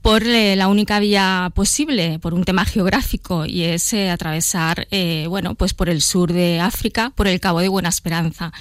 [0.03, 4.87] por la única vía posible por un tema geográfico y es atravesar
[5.29, 8.53] bueno pues por el sur de África África por el Cabo de Buena Esperanza.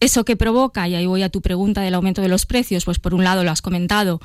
[0.00, 2.98] Eso que provoca, y ahí voy a tu pregunta del aumento de los precios, pues
[2.98, 4.20] por un lado lo has comentado,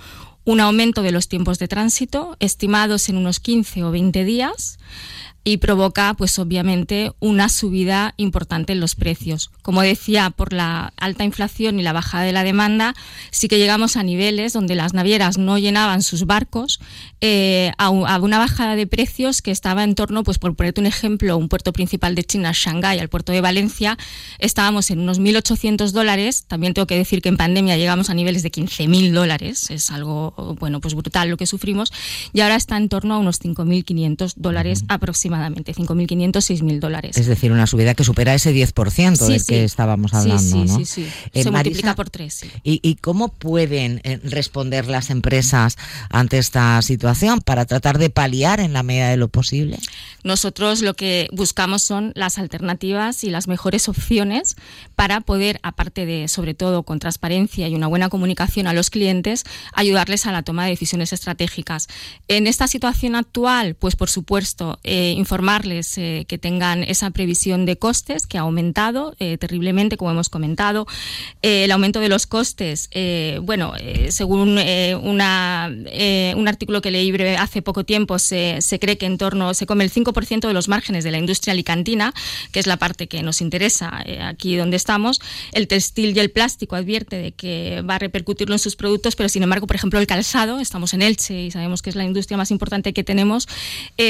[0.48, 4.80] un aumento de los tiempos de tránsito, estimados en unos 15 o 20 días,
[5.48, 9.50] y provoca, pues obviamente, una subida importante en los precios.
[9.62, 12.94] Como decía, por la alta inflación y la bajada de la demanda,
[13.32, 16.82] sí que llegamos a niveles donde las navieras no llenaban sus barcos
[17.22, 21.38] eh, a, una bajada de precios que estaba en torno, pues por ponerte un ejemplo,
[21.38, 23.98] un puerto principal de China, Shanghái, al puerto de Valencia,
[24.40, 26.44] estábamos en unos 1.800 dólares.
[26.50, 29.72] También tengo que decir que en pandemia llegamos a niveles de 15.000 dólares.
[29.72, 31.91] Es algo, bueno, pues brutal lo que sufrimos.
[32.34, 37.17] Y ahora está en torno a unos 5.500 dólares aproximadamente aproximadamente, 5.500, 6.000 dólares.
[37.17, 40.41] Es decir, una subida que supera ese 10% del que estábamos hablando.
[40.41, 40.78] Sí, ¿no?
[40.78, 41.08] sí, sí.
[41.34, 42.43] Eh, Se multiplica por tres.
[42.63, 45.78] ¿y, ¿y, cómo pueden eh, responder las empresas
[46.10, 49.80] ante esta situación para tratar de paliar en la medida de lo posible?
[50.23, 54.56] Nosotros lo que buscamos son las alternativas y las mejores opciones
[54.95, 59.45] para poder, aparte de, sobre todo, con transparencia y una buena comunicación a los clientes,
[59.73, 61.88] ayudarles a la toma de decisiones estratégicas.
[62.28, 67.78] En esta situación actual, pues por supuesto, eh, informarles eh, que tengan esa previsión de
[67.78, 70.88] costes que ha aumentado eh, terriblemente, como hemos comentado.
[71.42, 72.90] Eh, el aumento de los costes,
[73.42, 73.74] bueno,
[74.10, 75.70] según una,
[76.36, 79.84] un artículo que leí hace poco tiempo, se, se, cree que en torno, se come
[79.84, 82.13] el 5% de los márgenes de la industria alicantina,
[82.52, 85.22] que es la parte que nos interesa aquí donde estamos.
[85.52, 89.30] El textil y el plástico advierte de que va a repercutirlo en sus productos, pero
[89.30, 92.38] sin embargo, por ejemplo, el calzado, estamos en Elche y sabemos que es la industria
[92.38, 93.48] más importante que tenemos,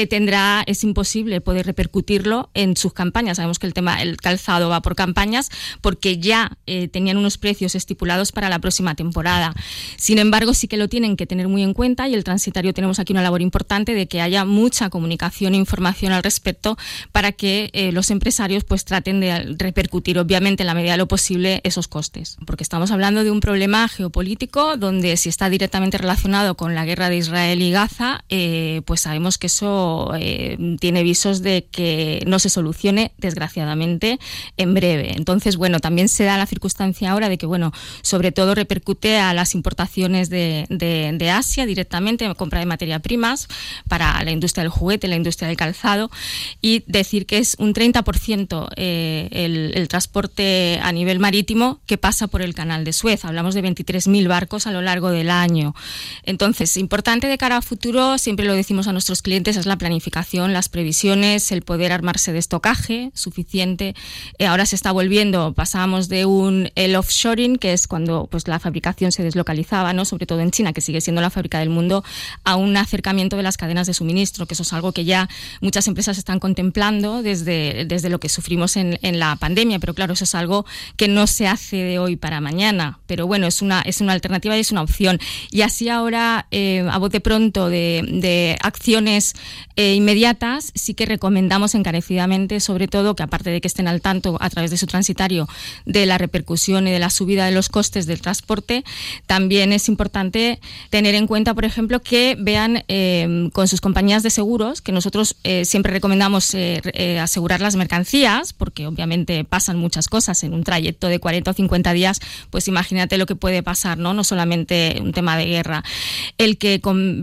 [0.08, 3.36] tendrá, es importante posible poder repercutirlo en sus campañas.
[3.36, 5.48] Sabemos que el tema, el calzado va por campañas
[5.80, 9.54] porque ya eh, tenían unos precios estipulados para la próxima temporada.
[9.96, 12.98] Sin embargo, sí que lo tienen que tener muy en cuenta y el transitario tenemos
[12.98, 16.76] aquí una labor importante de que haya mucha comunicación e información al respecto
[17.12, 21.06] para que eh, los empresarios pues traten de repercutir obviamente en la medida de lo
[21.06, 22.38] posible esos costes.
[22.44, 27.08] Porque estamos hablando de un problema geopolítico donde si está directamente relacionado con la guerra
[27.08, 30.12] de Israel y Gaza, eh, pues sabemos que eso
[30.80, 34.18] tiene tiene visos de que no se solucione, desgraciadamente,
[34.56, 35.12] en breve.
[35.18, 39.34] Entonces, bueno, también se da la circunstancia ahora de que, bueno, sobre todo repercute a
[39.34, 43.48] las importaciones de, de, Asia directamente, compra de materia primas
[43.86, 46.10] para la industria del juguete, la industria del calzado,
[46.62, 52.28] y decir que es un 30% eh, el, el transporte a nivel marítimo que pasa
[52.28, 53.26] por el canal de Suez.
[53.26, 55.74] Hablamos de 23.000 barcos a lo largo del año.
[56.24, 60.52] Entonces, importante de cara a futuro, siempre lo decimos a nuestros clientes, es la planificación,
[60.52, 63.94] las previsiones, el poder armarse de estocaje suficiente.
[64.38, 68.58] Eh, ahora se está volviendo, pasamos de un el offshoring, que es cuando pues la
[68.58, 70.04] fabricación se deslocalizaba, ¿no?
[70.04, 72.04] sobre todo en China, que sigue siendo la fábrica del mundo,
[72.44, 75.28] a un acercamiento de las cadenas de suministro, que eso es algo que ya
[75.60, 80.12] muchas empresas están contemplando desde, desde lo que sufrimos en, en la pandemia, pero claro,
[80.12, 83.80] eso es algo que no se hace de hoy para mañana, pero bueno, es una,
[83.82, 85.18] es una alternativa y es una opción.
[85.50, 89.34] Y así ahora, eh, a bote pronto de, acciones
[89.76, 94.38] eh, inmediatas, sí que recomendamos encarecidamente, sobre todo, que aparte de que estén al tanto
[94.40, 95.46] a través de su transitario
[95.84, 98.82] de la repercusión y de la subida de los costes del transporte,
[99.26, 100.58] también es importante
[100.90, 105.36] tener en cuenta, por ejemplo, que vean eh, con sus compañías de seguros, que nosotros
[105.44, 106.56] eh, siempre recomendamos
[107.20, 111.92] asegurar las mercancías, porque obviamente pasan muchas cosas en un trayecto de 40 o 50
[111.92, 114.14] días, pues imagínate lo que puede pasar, ¿no?
[114.14, 115.57] No solamente un tema de
[116.36, 117.22] El que con,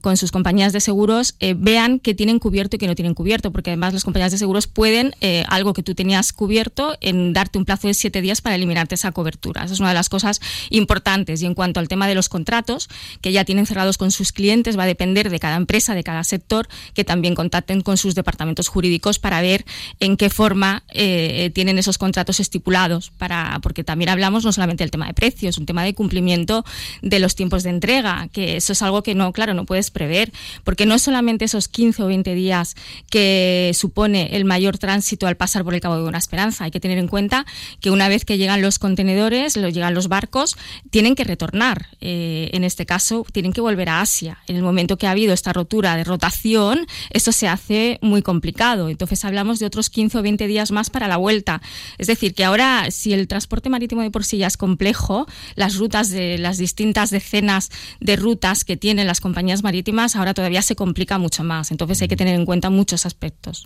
[0.00, 3.70] con sus compañías de seguros vean que tienen cubierto y que no tienen cubierto, porque
[3.70, 7.64] además las compañías de seguros pueden, eh, algo que tú tenías cubierto, en darte un
[7.64, 9.64] plazo de siete días para eliminarte esa cobertura.
[9.64, 11.42] Esa es una de las cosas importantes.
[11.42, 12.88] Y en cuanto al tema de los contratos,
[13.20, 16.24] que ya tienen cerrados con sus clientes, va a depender de cada empresa, de cada
[16.24, 19.64] sector, que también contacten con sus departamentos jurídicos para ver
[20.00, 24.90] en qué forma eh, tienen esos contratos estipulados, para, porque también hablamos no solamente del
[24.90, 26.64] tema de precios, un tema de cumplimiento
[27.02, 30.32] de los tiempos de entrega, que eso es algo que no, claro, no puedes prever,
[30.64, 32.74] porque no es solamente esos 15 o 20 días
[33.10, 36.64] que supone el mayor tránsito al pasar por el Cabo de Buena Esperanza.
[36.64, 37.46] Hay que tener en cuenta
[37.80, 40.56] que una vez que llegan los contenedores, llegan los barcos,
[40.90, 41.86] tienen que retornar.
[42.00, 44.38] Eh, en este caso, tienen que volver a Asia.
[44.46, 48.88] En el momento que ha habido esta rotura de rotación, eso se hace muy complicado.
[48.88, 51.60] Entonces hablamos de otros 15 o 20 días más para la vuelta.
[51.98, 55.76] Es decir, que ahora, si el transporte marítimo de por sí ya es complejo, las
[55.76, 57.65] rutas de las distintas decenas
[58.00, 61.70] de rutas que tienen las compañías marítimas, ahora todavía se complica mucho más.
[61.70, 63.64] Entonces hay que tener en cuenta muchos aspectos.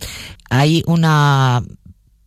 [0.49, 1.63] Hay una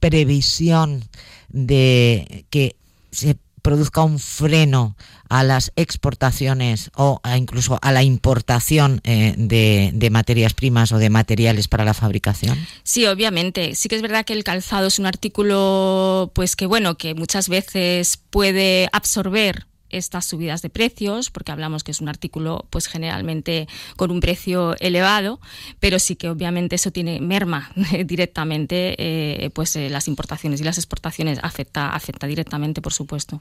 [0.01, 1.05] previsión
[1.49, 2.77] de que
[3.11, 4.95] se produzca un freno
[5.31, 11.09] a las exportaciones o incluso a la importación eh, de, de, materias primas o de
[11.09, 12.59] materiales para la fabricación?
[12.83, 13.75] Sí, obviamente.
[13.75, 17.49] Sí que es verdad que el calzado es un artículo, pues que bueno, que muchas
[17.49, 23.69] veces puede absorber estas subidas de precios, porque hablamos que es un artículo pues generalmente
[23.97, 25.41] con un precio elevado,
[25.81, 27.71] pero sí que obviamente eso tiene merma
[28.05, 33.41] directamente eh, pues eh, las importaciones y las exportaciones afecta afecta directamente, por supuesto.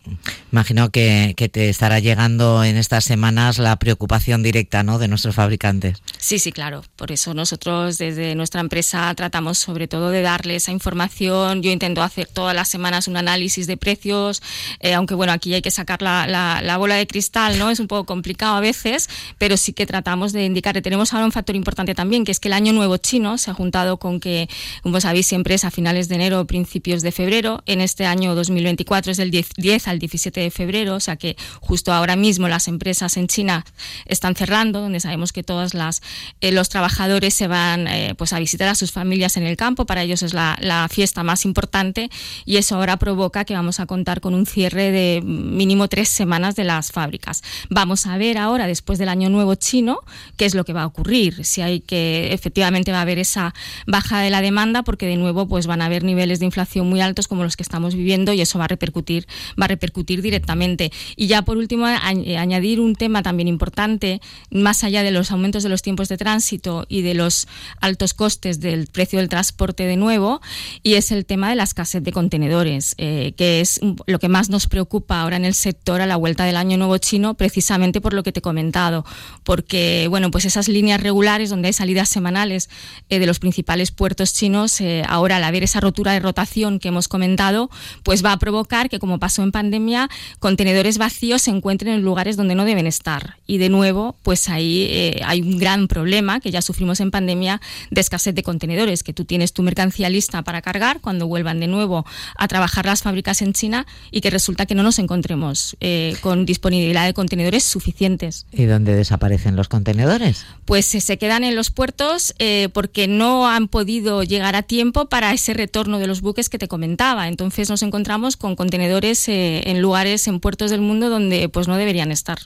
[0.52, 5.00] Imagino que, que te estará llegando en estas semanas la preocupación directa, ¿no?
[5.00, 6.02] de nuestros fabricantes.
[6.18, 6.84] Sí, sí, claro.
[6.96, 11.62] Por eso nosotros desde nuestra empresa tratamos sobre todo de darle esa información.
[11.62, 14.42] Yo intento hacer todas las semanas un análisis de precios,
[14.80, 16.02] eh, aunque bueno, aquí hay que sacar
[16.44, 17.70] la, la, bola de cristal, ¿no?
[17.70, 20.80] Es un poco complicado a veces, pero sí que tratamos de indicar.
[20.82, 23.54] Tenemos ahora un factor importante también, que es que el año nuevo chino se ha
[23.54, 24.50] juntado con que,
[24.82, 27.64] como sabéis, siempre es a finales de enero o principios de febrero.
[27.66, 31.36] En este año 2024 es del 10, 10 al 17 de febrero, o sea que
[31.62, 33.66] justo ahora mismo las empresas en China
[34.06, 36.02] están cerrando, donde sabemos que todas las
[36.42, 39.86] eh, los trabajadores se van eh, pues a visitar a sus familias en el campo,
[39.86, 40.58] para ellos es la,
[40.90, 42.10] fiesta más importante
[42.46, 46.33] y eso ahora provoca que vamos a contar con un cierre de mínimo tres semanas
[46.34, 47.44] de las fábricas.
[47.70, 50.00] Vamos a ver ahora, después del año nuevo chino,
[50.36, 53.54] qué es lo que va a ocurrir, si hay que efectivamente va a haber esa
[53.86, 57.02] baja de la demanda, porque de nuevo pues van a haber niveles de inflación muy
[57.02, 59.28] altos como los que estamos viviendo y eso va a repercutir,
[59.62, 60.92] va a repercutir directamente.
[61.16, 64.20] Y ya por último, añadir un tema también importante,
[64.50, 67.48] más allá de los aumentos de los tiempos de tránsito y de los
[67.80, 70.42] altos costes del precio del transporte de nuevo,
[70.82, 74.50] y es el tema de la escasez de contenedores, eh, que es lo que más
[74.50, 78.14] nos preocupa ahora en el sector a la vuelta del año nuevo chino, precisamente por
[78.14, 79.06] lo que te he comentado,
[79.44, 82.70] porque bueno, pues esas líneas regulares donde hay salidas semanales
[83.10, 86.90] eh, de los principales puertos chinos, eh, ahora al haber esa rotura de rotación que
[86.90, 87.70] hemos comentado,
[88.04, 92.38] pues va a provocar que, como pasó en pandemia, contenedores vacíos se encuentren en lugares
[92.38, 93.38] donde no deben estar.
[93.48, 98.02] Y de nuevo, pues ahí hay un gran problema que ya sufrimos en pandemia de
[98.02, 102.06] escasez de contenedores, que tú tienes tu mercancía lista para cargar cuando vuelvan de nuevo
[102.38, 106.46] a trabajar las fábricas en China y que resulta que no nos encontremos eh, con
[106.46, 108.46] disponibilidad de contenedores suficientes.
[108.52, 110.46] ¿Y dónde desaparecen los contenedores?
[110.66, 115.08] Pues eh, se quedan en los puertos eh, porque no han podido llegar a tiempo
[115.08, 117.28] para ese retorno de los buques que te comentaba.
[117.28, 122.12] Entonces nos encontramos con contenedores en lugares, en puertos del mundo donde pues no deberían
[122.12, 122.40] estar.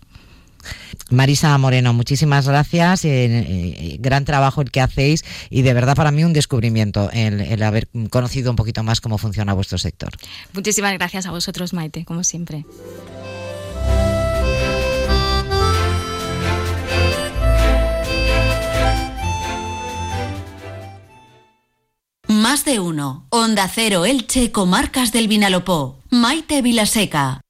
[1.10, 3.06] Marisa Moreno, muchísimas gracias.
[3.06, 7.63] Eh, eh, gran trabajo el que hacéis y de verdad para mí un descubrimiento el,
[7.63, 10.10] haber conocido un poquito más cómo funciona vuestro sector.
[10.54, 12.65] Muchísimas gracias a vosotros, Maite, como siempre.
[22.49, 23.27] Más de uno.
[23.29, 26.01] Onda Cero Elche, Comarcas del Vinalopó.
[26.10, 27.41] Maite Vilaseca.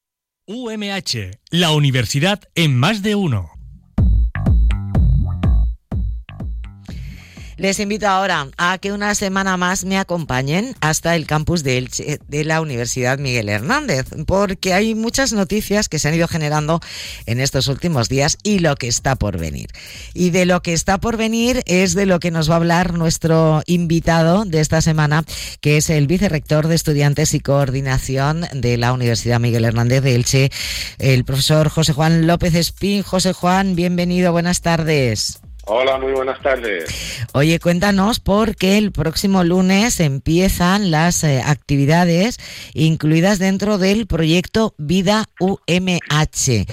[0.47, 3.56] UMH, la universidad en más de uno.
[7.57, 12.43] Les invito ahora a que una semana más me acompañen hasta el campus de, de
[12.45, 16.79] la Universidad Miguel Hernández, porque hay muchas noticias que se han ido generando
[17.25, 19.69] en estos últimos días y lo que está por venir.
[20.13, 22.93] Y de lo que está por venir es de lo que nos va a hablar
[22.93, 25.23] nuestro invitado de esta semana,
[25.59, 30.51] que es el vicerrector de Estudiantes y Coordinación de la Universidad Miguel Hernández de Elche,
[30.99, 33.01] el profesor José Juan López Espín.
[33.01, 35.39] José Juan, bienvenido, buenas tardes.
[35.69, 37.27] Hola, muy buenas tardes.
[37.33, 42.37] Oye, cuéntanos por qué el próximo lunes empiezan las eh, actividades
[42.73, 46.65] incluidas dentro del proyecto Vida UMH.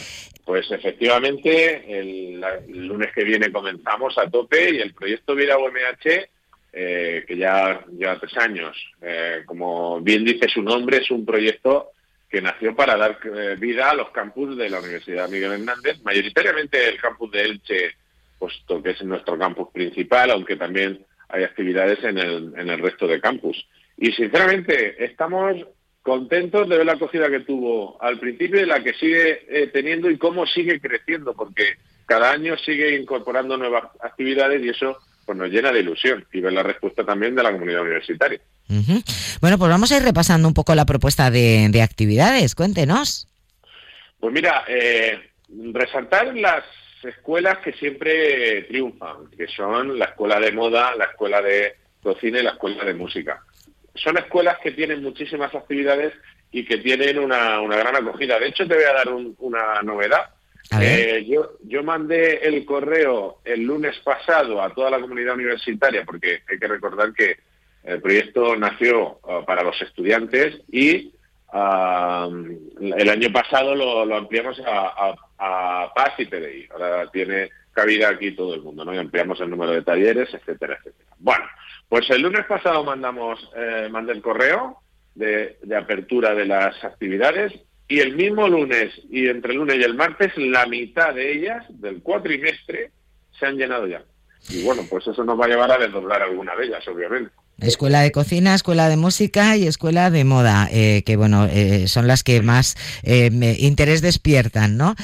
[0.44, 6.28] Pues efectivamente, el, lunes que viene comenzamos a tope y el proyecto Vida UMH,
[6.72, 11.90] eh, que ya lleva tres años, eh, como bien dice su nombre, es un proyecto
[12.30, 13.18] que nació para dar
[13.59, 17.94] vida a los campus de la Universidad Miguel Hernández, mayoritariamente el campus de Elche
[18.38, 23.07] puesto que es nuestro campus principal, aunque también hay actividades en el, en el resto
[23.07, 23.66] de campus.
[23.97, 25.57] Y sinceramente, estamos
[26.03, 30.11] contentos de ver la acogida que tuvo al principio y la que sigue eh, teniendo
[30.11, 35.49] y cómo sigue creciendo, porque cada año sigue incorporando nuevas actividades y eso pues nos
[35.49, 38.40] llena de ilusión y ver la respuesta también de la comunidad universitaria.
[39.40, 42.55] Bueno, pues vamos a ir repasando un poco la propuesta de, de actividades.
[42.55, 43.27] Cuéntenos.
[44.20, 45.18] Pues mira, eh,
[45.73, 46.64] resaltar las
[47.04, 52.42] escuelas que siempre triunfan, que son la escuela de moda, la escuela de cocina y
[52.42, 53.42] la escuela de música.
[53.94, 56.12] Son escuelas que tienen muchísimas actividades
[56.50, 58.38] y que tienen una, gran acogida.
[58.38, 60.30] De hecho, te voy a dar una novedad.
[60.80, 66.42] Eh, yo, yo mandé el correo el lunes pasado a toda la comunidad universitaria, porque
[66.48, 67.36] hay que recordar que
[67.84, 71.12] el proyecto nació uh, para los estudiantes y
[71.54, 76.68] el año pasado lo, ampliamos a, a, y PDI.
[76.72, 78.94] Ahora tiene cabida aquí todo el mundo, ¿no?
[78.94, 81.10] Y ampliamos el número de talleres, etcétera, etcétera.
[81.18, 81.44] Bueno,
[81.88, 84.78] pues el lunes pasado mandamos, eh, mandé el correo
[85.14, 87.52] de, apertura de las actividades
[87.86, 91.64] y el mismo lunes y entre el lunes y el martes la mitad de ellas
[91.68, 92.90] del cuatrimestre
[93.38, 94.02] se han llenado ya.
[94.50, 97.32] Y bueno, pues eso nos va a llevar a desdoblar alguna de ellas, obviamente.
[97.60, 102.08] Escuela de cocina, escuela de música y escuela de moda, eh, que bueno, eh, son
[102.08, 104.94] las que más eh, interés despiertan, ¿no?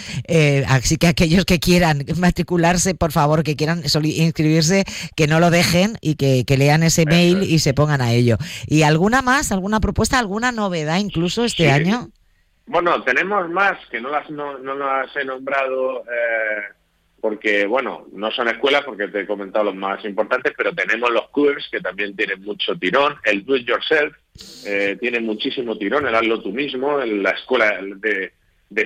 [0.67, 4.85] así que aquellos que quieran matricularse, por favor, que quieran inscribirse,
[5.17, 8.37] que no lo dejen y que, lean ese mail y se pongan a ello.
[8.67, 12.11] ¿Y alguna más, alguna propuesta, alguna novedad incluso este año?
[12.67, 16.05] Bueno, tenemos más que no las, no, no las he nombrado
[17.21, 21.29] porque, bueno, no son escuelas porque te he comentado los más importantes, pero tenemos los
[21.29, 24.17] CUERS que también tienen mucho tirón, el Do It Yourself
[24.65, 28.33] eh, tiene muchísimo tirón, el hazlo tú mismo, la escuela de,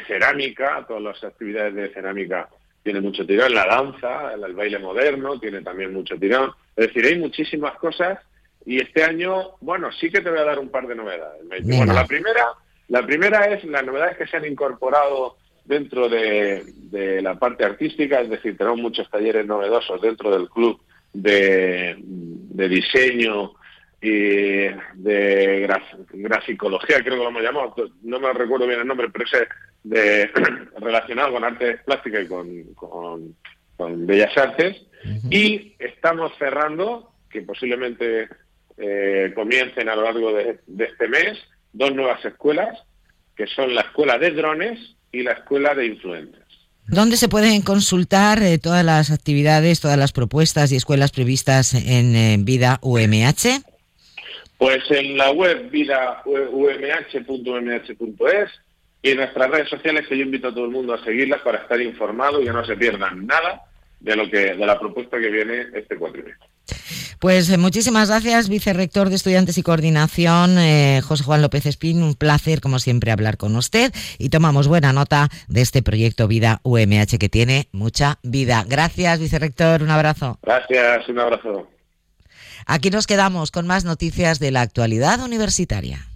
[0.07, 2.49] cerámica, todas las actividades de cerámica
[2.83, 7.19] tienen mucho tirón, la danza, el, baile moderno tiene también mucho tirón, es decir, hay
[7.19, 8.19] muchísimas cosas
[8.67, 11.43] y este año, bueno, sí que te voy a dar un par de novedades.
[11.65, 12.47] Bueno, la primera,
[12.89, 18.31] la primera es las novedades que se han incorporado dentro de, la parte artística, es
[18.31, 20.81] decir, tenemos muchos talleres novedosos dentro del club
[21.13, 21.97] de,
[22.69, 23.53] diseño
[24.01, 25.67] y de
[26.13, 29.49] graficología, creo que lo hemos llamado, no me recuerdo bien el nombre, pero ese
[29.83, 30.31] de,
[30.81, 33.35] relacionado con artes plásticas y con,
[34.07, 34.83] bellas artes.
[35.31, 38.29] Y estamos cerrando, que posiblemente
[38.79, 41.39] eh, comiencen a lo largo de este mes,
[41.73, 42.83] dos nuevas escuelas,
[43.37, 46.45] que son la escuela de drones y la Escuela de Influencers.
[46.87, 52.15] ¿Dónde se pueden consultar eh, todas las actividades, todas las propuestas y escuelas previstas en
[52.15, 53.63] eh, Vida UMH?
[54.59, 56.11] Pues en la web vidaumh.umh.es
[59.03, 61.59] y en nuestras redes sociales que yo invito a todo el mundo a seguirlas para
[61.59, 63.63] estar informado y que no se pierdan nada
[64.01, 66.47] de lo que de la propuesta que viene este cuatrimestre.
[67.25, 72.03] Pues eh, muchísimas gracias, vicerrector de Estudiantes y Coordinación, eh, José Juan López Espín.
[72.03, 76.61] Un placer, como siempre, hablar con usted y tomamos buena nota de este proyecto Vida
[76.65, 78.67] UMH que tiene mucha vida.
[78.69, 79.83] Gracias, vicerrector.
[79.83, 80.39] Un abrazo.
[80.43, 81.67] Gracias, un abrazo.
[82.67, 86.07] Aquí nos quedamos con más noticias de la actualidad universitaria.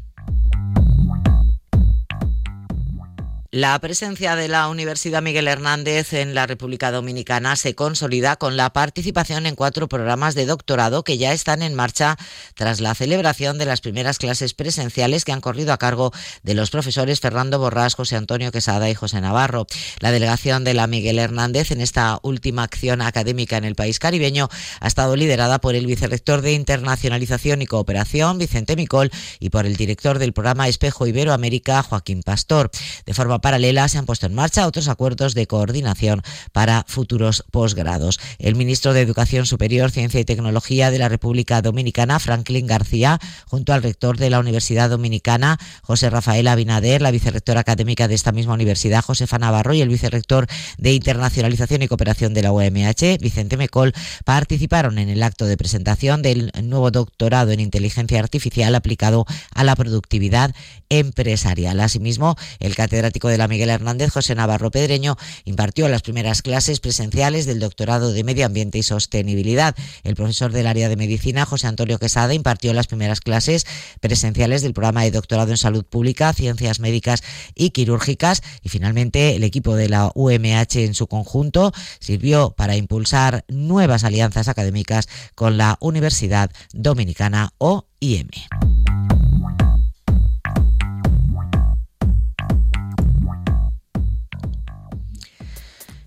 [3.51, 8.74] La presencia de la Universidad Miguel Hernández en la República Dominicana se consolida con la
[8.74, 12.18] participación en cuatro programas de doctorado que ya están en marcha
[12.55, 16.70] tras la celebración de las primeras clases presenciales que han corrido a cargo de los
[16.70, 19.66] profesores Fernando Borrás, José Antonio Quesada y José Navarro.
[20.01, 24.51] La delegación de la Miguel Hernández en esta última acción académica en el país caribeño
[24.78, 29.76] ha estado liderada por el vicerrector de Internacionalización y Cooperación, Vicente Micol, y por el
[29.76, 32.70] director del programa Espejo Iberoamérica, Joaquín Pastor.
[33.07, 36.22] De forma paralela se han puesto en marcha otros acuerdos de coordinación
[36.53, 38.18] para futuros posgrados.
[38.39, 43.72] El ministro de Educación Superior, Ciencia y Tecnología de la República Dominicana, Franklin García, junto
[43.72, 48.55] al rector de la Universidad Dominicana, José Rafael Abinader, la vicerrectora académica de esta misma
[48.55, 50.47] universidad, Josefa Navarro, y el vicerrector
[50.78, 53.93] de Internacionalización y Cooperación de la UMH, Vicente Mecol,
[54.24, 59.76] participaron en el acto de presentación del nuevo doctorado en inteligencia artificial aplicado a la
[59.76, 60.55] productividad
[60.89, 61.80] empresarial.
[61.80, 67.47] Asimismo, el catedrático de la Miguel Hernández, José Navarro Pedreño, impartió las primeras clases presenciales
[67.47, 69.76] del doctorado de Medio Ambiente y Sostenibilidad.
[70.03, 73.66] El profesor del área de medicina, José Antonio Quesada, impartió las primeras clases
[74.01, 77.22] presenciales del programa de doctorado en Salud Pública, Ciencias Médicas
[77.55, 78.43] y Quirúrgicas.
[78.62, 84.49] Y finalmente, el equipo de la UMH en su conjunto sirvió para impulsar nuevas alianzas
[84.49, 88.29] académicas con la Universidad Dominicana OIM.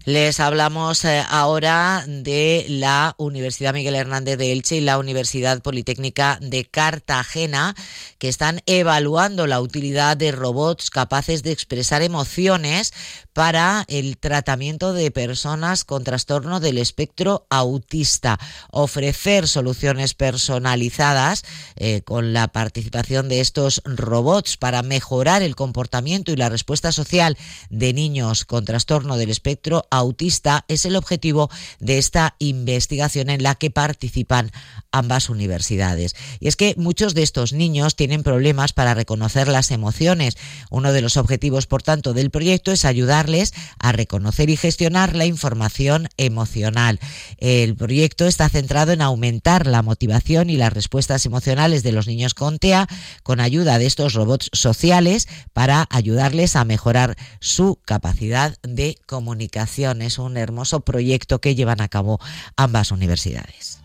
[0.05, 6.39] Les hablamos eh, ahora de la Universidad Miguel Hernández de Elche y la Universidad Politécnica
[6.41, 7.75] de Cartagena,
[8.17, 12.93] que están evaluando la utilidad de robots capaces de expresar emociones
[13.33, 18.39] para el tratamiento de personas con trastorno del espectro autista.
[18.71, 21.43] Ofrecer soluciones personalizadas
[21.75, 27.37] eh, con la participación de estos robots para mejorar el comportamiento y la respuesta social
[27.69, 33.55] de niños con trastorno del espectro autista es el objetivo de esta investigación en la
[33.55, 34.51] que participan
[34.91, 36.15] ambas universidades.
[36.39, 40.37] Y es que muchos de estos niños tienen problemas para reconocer las emociones.
[40.69, 45.25] Uno de los objetivos, por tanto, del proyecto es ayudarles a reconocer y gestionar la
[45.25, 46.99] información emocional.
[47.37, 52.33] El proyecto está centrado en aumentar la motivación y las respuestas emocionales de los niños
[52.33, 52.87] con TEA
[53.23, 60.19] con ayuda de estos robots sociales para ayudarles a mejorar su capacidad de comunicación es
[60.19, 62.19] un hermoso proyecto que llevan a cabo
[62.55, 63.80] ambas universidades.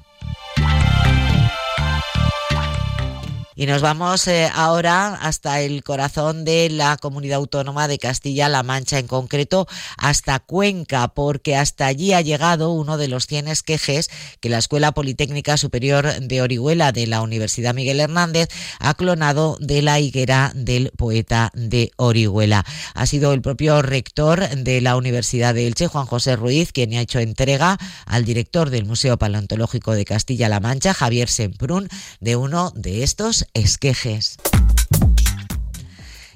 [3.59, 8.98] Y nos vamos eh, ahora hasta el corazón de la comunidad autónoma de Castilla-La Mancha,
[8.98, 14.50] en concreto hasta Cuenca, porque hasta allí ha llegado uno de los 100 esquejes que
[14.50, 20.00] la Escuela Politécnica Superior de Orihuela de la Universidad Miguel Hernández ha clonado de la
[20.00, 22.62] higuera del poeta de Orihuela.
[22.92, 27.00] Ha sido el propio rector de la Universidad de Elche, Juan José Ruiz, quien ha
[27.00, 31.88] hecho entrega al director del Museo Paleontológico de Castilla-La Mancha, Javier Semprún,
[32.20, 34.36] de uno de estos esquejes.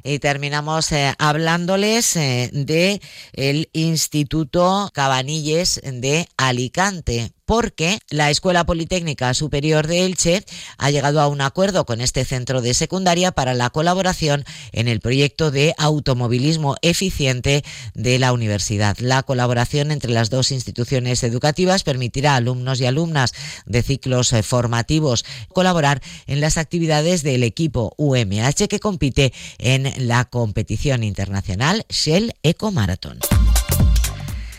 [0.02, 3.00] Y terminamos eh, hablándoles eh, de
[3.32, 10.44] el Instituto Cabanilles de Alicante, porque la Escuela Politécnica Superior de Elche
[10.78, 15.00] ha llegado a un acuerdo con este centro de secundaria para la colaboración en el
[15.00, 18.96] proyecto de automovilismo eficiente de la universidad.
[19.00, 23.34] La colaboración entre las dos instituciones educativas permitirá a alumnos y alumnas
[23.66, 30.24] de ciclos eh, formativos colaborar en las actividades del equipo UMH que compite en la
[30.24, 33.18] competición internacional Shell Eco Marathon.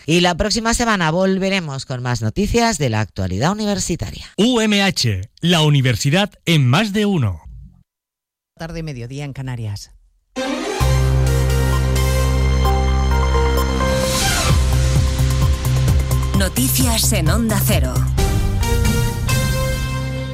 [0.06, 4.26] Y la próxima semana volveremos con más noticias de la actualidad universitaria.
[4.36, 7.42] UMH, la universidad en más de uno.
[8.58, 9.92] Tarde mediodía en Canarias.
[16.38, 17.94] Noticias en Onda Cero.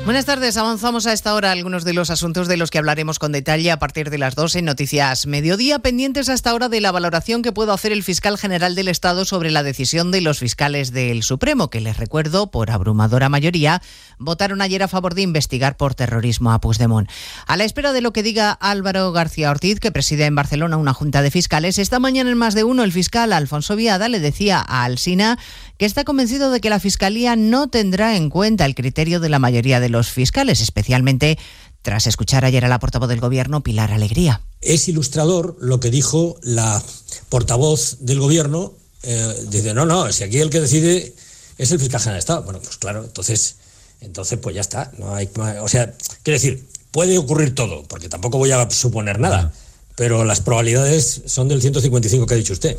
[0.09, 3.31] Buenas tardes, avanzamos a esta hora algunos de los asuntos de los que hablaremos con
[3.31, 7.43] detalle a partir de las 2 en Noticias Mediodía, pendientes hasta ahora de la valoración
[7.43, 11.23] que pueda hacer el fiscal general del Estado sobre la decisión de los fiscales del
[11.23, 13.83] Supremo, que les recuerdo, por abrumadora mayoría,
[14.19, 17.11] votaron ayer a favor de investigar por terrorismo a Puigdemont.
[17.47, 20.95] A la espera de lo que diga Álvaro García Ortiz, que preside en Barcelona una
[20.95, 24.65] junta de fiscales, esta mañana en más de uno el fiscal Alfonso Viada le decía
[24.67, 25.39] a Alsina
[25.77, 29.39] que está convencido de que la Fiscalía no tendrá en cuenta el criterio de la
[29.39, 31.39] mayoría de los fiscales, especialmente
[31.83, 34.43] tras escuchar ayer a la portavoz del Gobierno, Pilar Alegría.
[34.61, 36.83] Es ilustrador lo que dijo la
[37.29, 38.75] portavoz del Gobierno.
[39.03, 41.15] Eh, dice, no, no, si aquí el que decide
[41.57, 42.43] es el fiscal general de Estado.
[42.43, 43.57] Bueno, pues claro, entonces,
[44.01, 44.93] entonces pues ya está.
[44.99, 45.29] No hay,
[45.61, 49.53] o sea, quiere decir, puede ocurrir todo, porque tampoco voy a suponer nada,
[49.97, 52.79] pero las probabilidades son del 155 que ha dicho usted.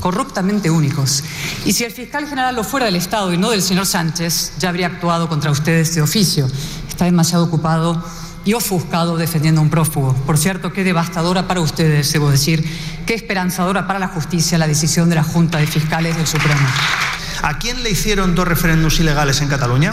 [0.00, 1.24] corruptamente únicos.
[1.64, 4.68] Y si el fiscal general lo fuera del Estado y no del señor Sánchez, ya
[4.68, 6.48] habría actuado contra ustedes de oficio.
[6.88, 8.02] Está demasiado ocupado
[8.44, 10.14] y ofuscado defendiendo a un prófugo.
[10.26, 12.64] Por cierto, qué devastadora para ustedes, debo decir,
[13.06, 16.66] qué esperanzadora para la justicia la decisión de la Junta de Fiscales del Supremo.
[17.44, 19.92] ¿A quién le hicieron dos referéndums ilegales en Cataluña?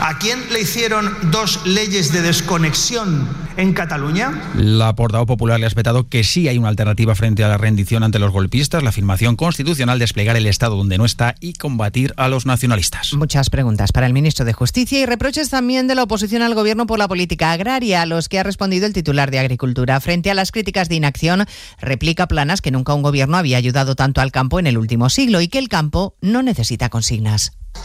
[0.00, 4.50] ¿A quién le hicieron dos leyes de desconexión en Cataluña?
[4.54, 8.02] La portavoz popular le ha respetado que sí hay una alternativa frente a la rendición
[8.02, 12.28] ante los golpistas, la afirmación constitucional, desplegar el Estado donde no está y combatir a
[12.28, 13.14] los nacionalistas.
[13.14, 16.86] Muchas preguntas para el ministro de Justicia y reproches también de la oposición al gobierno
[16.86, 19.98] por la política agraria, a los que ha respondido el titular de Agricultura.
[20.00, 21.46] Frente a las críticas de inacción,
[21.80, 25.40] replica planas que nunca un gobierno había ayudado tanto al campo en el último siglo
[25.40, 26.75] y que el campo no necesita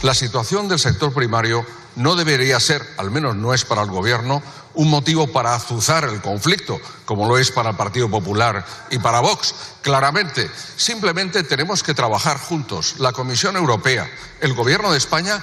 [0.02, 1.64] La situación del sector primario
[1.96, 4.42] no debería ser, al menos no es para el Gobierno,
[4.74, 9.20] un motivo para azuzar el conflicto, como lo es para el Partido Popular y para
[9.20, 9.54] Vox.
[9.82, 15.42] Claramente, simplemente tenemos que trabajar juntos, la Comisión Europea, el Gobierno de España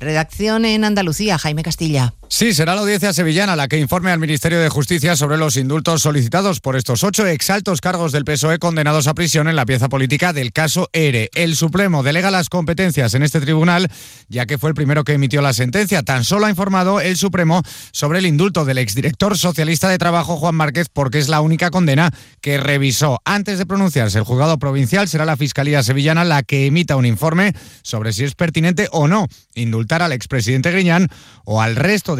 [0.00, 2.14] Redacción en Andalucía, Jaime Castilla.
[2.32, 6.02] Sí, será la audiencia sevillana la que informe al Ministerio de Justicia sobre los indultos
[6.02, 10.32] solicitados por estos ocho exaltos cargos del PSOE condenados a prisión en la pieza política
[10.32, 11.28] del caso ERE.
[11.34, 13.90] El Supremo delega las competencias en este tribunal,
[14.28, 16.04] ya que fue el primero que emitió la sentencia.
[16.04, 20.54] Tan solo ha informado el Supremo sobre el indulto del exdirector socialista de Trabajo, Juan
[20.54, 23.20] Márquez, porque es la única condena que revisó.
[23.24, 27.54] Antes de pronunciarse el juzgado provincial, será la Fiscalía Sevillana la que emita un informe
[27.82, 29.26] sobre si es pertinente o no
[29.56, 31.08] indultar al expresidente Griñán
[31.44, 32.19] o al resto de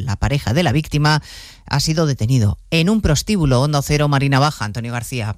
[0.05, 1.21] la pareja de la víctima,
[1.65, 4.65] ha sido detenido en un prostíbulo Hondo Cero Marina Baja.
[4.65, 5.37] Antonio García.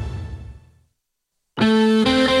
[1.61, 2.40] Música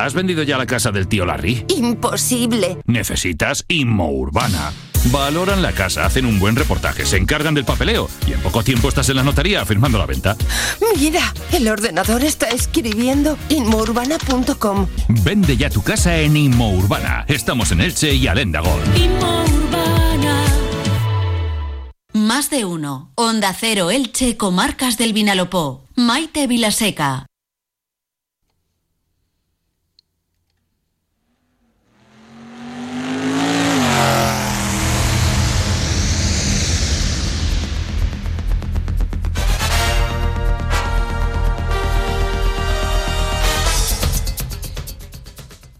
[0.00, 1.66] ¿Has vendido ya la casa del tío Larry?
[1.76, 2.78] Imposible.
[2.86, 4.72] Necesitas Inmourbana.
[5.12, 8.88] Valoran la casa, hacen un buen reportaje, se encargan del papeleo y en poco tiempo
[8.88, 10.38] estás en la notaría firmando la venta.
[10.98, 14.86] Mira, el ordenador está escribiendo inmourbana.com.
[15.08, 17.26] Vende ya tu casa en Inmourbana.
[17.28, 18.80] Estamos en Elche y Aléndagol.
[22.14, 23.12] Más de uno.
[23.16, 25.84] Onda Cero Elche, Comarcas del Vinalopó.
[25.94, 27.26] Maite Vilaseca.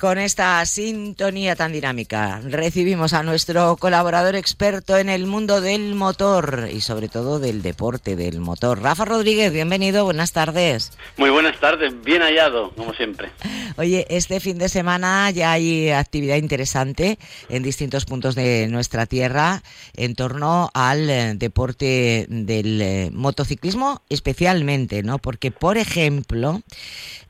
[0.00, 6.70] Con esta sintonía tan dinámica, recibimos a nuestro colaborador experto en el mundo del motor
[6.72, 8.80] y sobre todo del deporte del motor.
[8.80, 10.92] Rafa Rodríguez, bienvenido, buenas tardes.
[11.18, 13.28] Muy buenas tardes, bien hallado, como siempre.
[13.76, 17.18] Oye, este fin de semana ya hay actividad interesante
[17.50, 19.62] en distintos puntos de nuestra tierra
[19.94, 25.18] en torno al eh, deporte del eh, motociclismo especialmente, ¿no?
[25.18, 26.62] Porque, por ejemplo,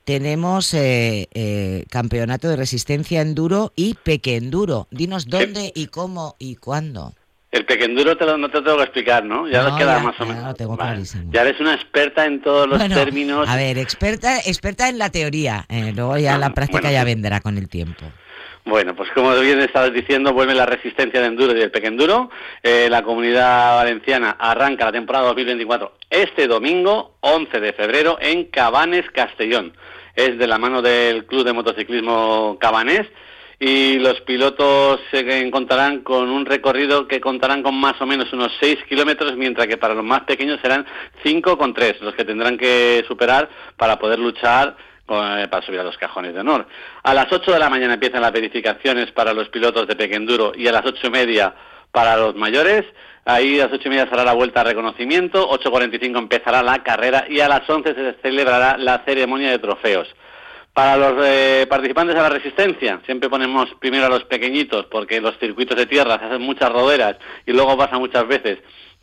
[0.05, 4.89] tenemos eh, eh, campeonato de resistencia enduro y pequenduro.
[4.91, 7.13] Dinos dónde y cómo y cuándo.
[7.53, 9.49] El pequenduro te lo, no te tengo que explicar, ¿no?
[9.49, 10.47] Ya No, nos queda ya- más o ya menos.
[10.49, 10.91] lo tengo Vale.
[10.93, 11.33] clarísimo.
[11.33, 13.49] Ya eres una experta en todos los Bueno, términos.
[13.49, 15.67] A ver, experta, experta en la teoría.
[15.69, 18.05] eh, luego ya la práctica bueno, ya vendrá con el tiempo.
[18.67, 22.31] Bueno, pues como bien estabas diciendo, vuelve la resistencia de enduro y el pequenduro.
[22.63, 29.07] Eh, la comunidad valenciana arranca la temporada 2024 este domingo, 11 de febrero, en Cabanes,
[29.13, 29.73] Castellón.
[30.27, 33.07] Es de la mano del Club de Motociclismo Cabanés
[33.59, 38.53] y los pilotos se encontrarán con un recorrido que contarán con más o menos unos
[38.61, 40.85] 6 kilómetros, mientras que para los más pequeños serán
[41.25, 45.97] 5,3 los que tendrán que superar para poder luchar con- eh, para subir a los
[45.97, 46.67] cajones de honor.
[47.03, 50.69] A las 8 de la mañana empiezan las verificaciones para los pilotos de pequenduro y
[50.69, 51.55] a las ocho y media
[51.93, 52.85] para los mayores.
[53.25, 57.27] Ahí a las ocho y media será la vuelta a reconocimiento, 8.45 empezará la carrera
[57.29, 60.09] y a las 11 se celebrará la ceremonia de trofeos.
[60.73, 65.37] Para los eh, participantes a la resistencia, siempre ponemos primero a los pequeñitos, porque los
[65.39, 68.59] circuitos de tierra se hacen muchas roderas y luego pasa muchas veces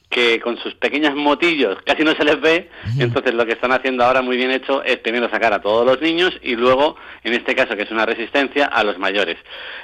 [0.10, 4.06] que con sus pequeños motillos casi no se les ve, entonces lo que están haciendo
[4.06, 7.56] ahora muy bien hecho es primero sacar a todos los niños y luego, en este
[7.56, 9.38] caso que es una resistencia, a los mayores.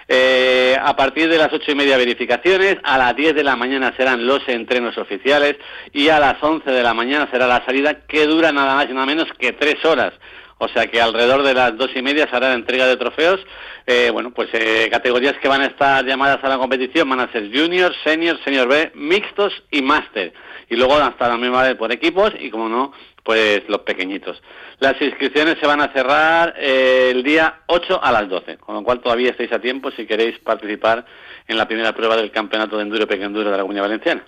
[0.07, 3.93] Eh, a partir de las ocho y media verificaciones, a las 10 de la mañana
[3.97, 5.57] serán los entrenos oficiales
[5.91, 8.93] y a las 11 de la mañana será la salida que dura nada más y
[8.93, 10.13] nada menos que tres horas.
[10.63, 13.41] O sea que alrededor de las dos y media se hará la entrega de trofeos.
[13.85, 17.31] Eh, bueno, pues eh, categorías que van a estar llamadas a la competición van a
[17.33, 20.33] ser Junior, Senior, Senior B, Mixtos y Master.
[20.69, 22.93] Y luego hasta también vale por equipos y, como no,
[23.23, 24.41] pues los pequeñitos.
[24.79, 28.83] Las inscripciones se van a cerrar eh, el día 8 a las 12, con lo
[28.83, 31.05] cual todavía estáis a tiempo si queréis participar
[31.49, 34.23] en la primera prueba del Campeonato de Enduro Pequenduro de la Comunidad Valenciana.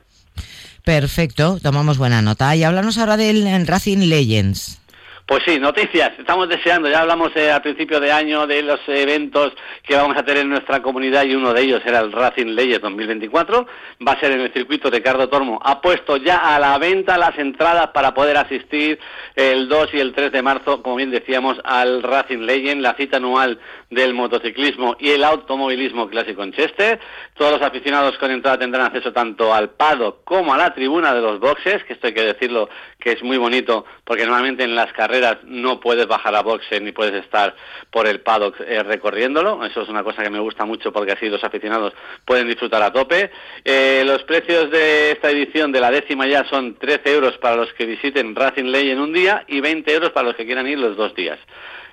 [0.83, 2.53] Perfecto, tomamos buena nota.
[2.57, 4.81] Y háblanos ahora del Racing Legends.
[5.27, 6.11] Pues sí, noticias.
[6.19, 6.87] Estamos deseando.
[6.87, 10.49] Ya hablamos eh, al principio de año de los eventos que vamos a tener en
[10.49, 13.65] nuestra comunidad y uno de ellos era el Racing Legends 2024.
[14.07, 15.59] Va a ser en el circuito Ricardo Tormo.
[15.63, 18.99] Ha puesto ya a la venta las entradas para poder asistir
[19.35, 23.17] el 2 y el 3 de marzo, como bien decíamos, al Racing Legend, la cita
[23.17, 23.59] anual
[23.89, 26.99] del motociclismo y el automovilismo clásico en Chester.
[27.35, 31.21] Todos los aficionados con entrada tendrán acceso tanto al paddock como a la tribuna de
[31.21, 32.69] los boxes, que esto hay que decirlo
[32.99, 36.91] que es muy bonito, porque normalmente en las carreras no puedes bajar a boxe ni
[36.91, 37.55] puedes estar
[37.91, 39.63] por el paddock eh, recorriéndolo.
[39.63, 41.93] Eso es una cosa que me gusta mucho porque así los aficionados
[42.25, 43.31] pueden disfrutar a tope.
[43.63, 47.71] Eh, los precios de esta edición de la décima ya son 13 euros para los
[47.73, 50.79] que visiten Racing Ley en un día y 20 euros para los que quieran ir
[50.79, 51.39] los dos días.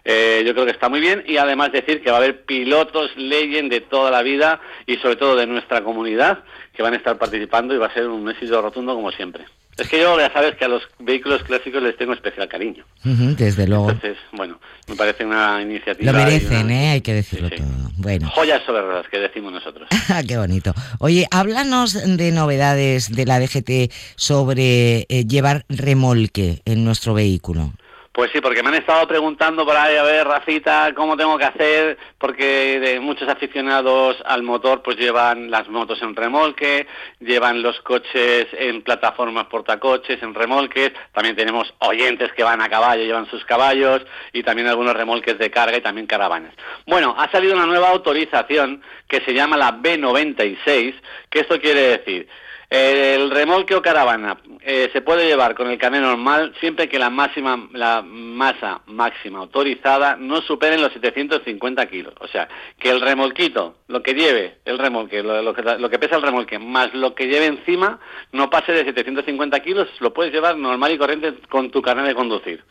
[0.05, 3.11] Eh, yo creo que está muy bien y además decir que va a haber pilotos
[3.17, 6.41] Legend de toda la vida y sobre todo de nuestra comunidad
[6.75, 9.45] que van a estar participando y va a ser un éxito rotundo como siempre.
[9.79, 12.85] Es que yo ya sabes que a los vehículos clásicos les tengo especial cariño.
[13.05, 13.91] Desde luego.
[13.91, 16.13] Entonces, bueno, me parece una iniciativa.
[16.13, 16.89] Lo merecen, una- ¿eh?
[16.91, 17.67] Hay que decirlo todo.
[17.97, 19.89] Bueno, Joyas sobre ruedas que decimos nosotros.
[20.29, 20.75] qué bonito.
[20.99, 27.73] Oye, háblanos de novedades de la DGT sobre eh, llevar remolque en nuestro vehículo.
[28.13, 31.47] Pues sí, porque me han estado preguntando por ahí, a ver, Rafita, cómo tengo que
[31.47, 36.87] hacer, porque de muchos aficionados al motor pues llevan las motos en remolque,
[37.21, 43.03] llevan los coches en plataformas portacoches, en remolques, también tenemos oyentes que van a caballo,
[43.03, 44.03] llevan sus caballos,
[44.35, 46.53] y también algunos remolques de carga y también caravanas.
[46.87, 50.95] Bueno, ha salido una nueva autorización que se llama la B96,
[51.31, 52.29] que esto quiere decir
[52.75, 57.11] el remolque o caravana eh, se puede llevar con el carnet normal siempre que la
[57.11, 62.15] máxima la masa máxima autorizada no supere los 750 kilos.
[62.21, 62.49] O sea,
[62.79, 66.23] que el remolquito, lo que lleve el remolque, lo, lo que, lo que pesa el
[66.23, 68.01] remolque, más lo que lleve encima,
[68.33, 72.15] no pase de 750 kilos, lo puedes llevar normal y corriente con tu carnet de
[72.15, 72.65] conducir.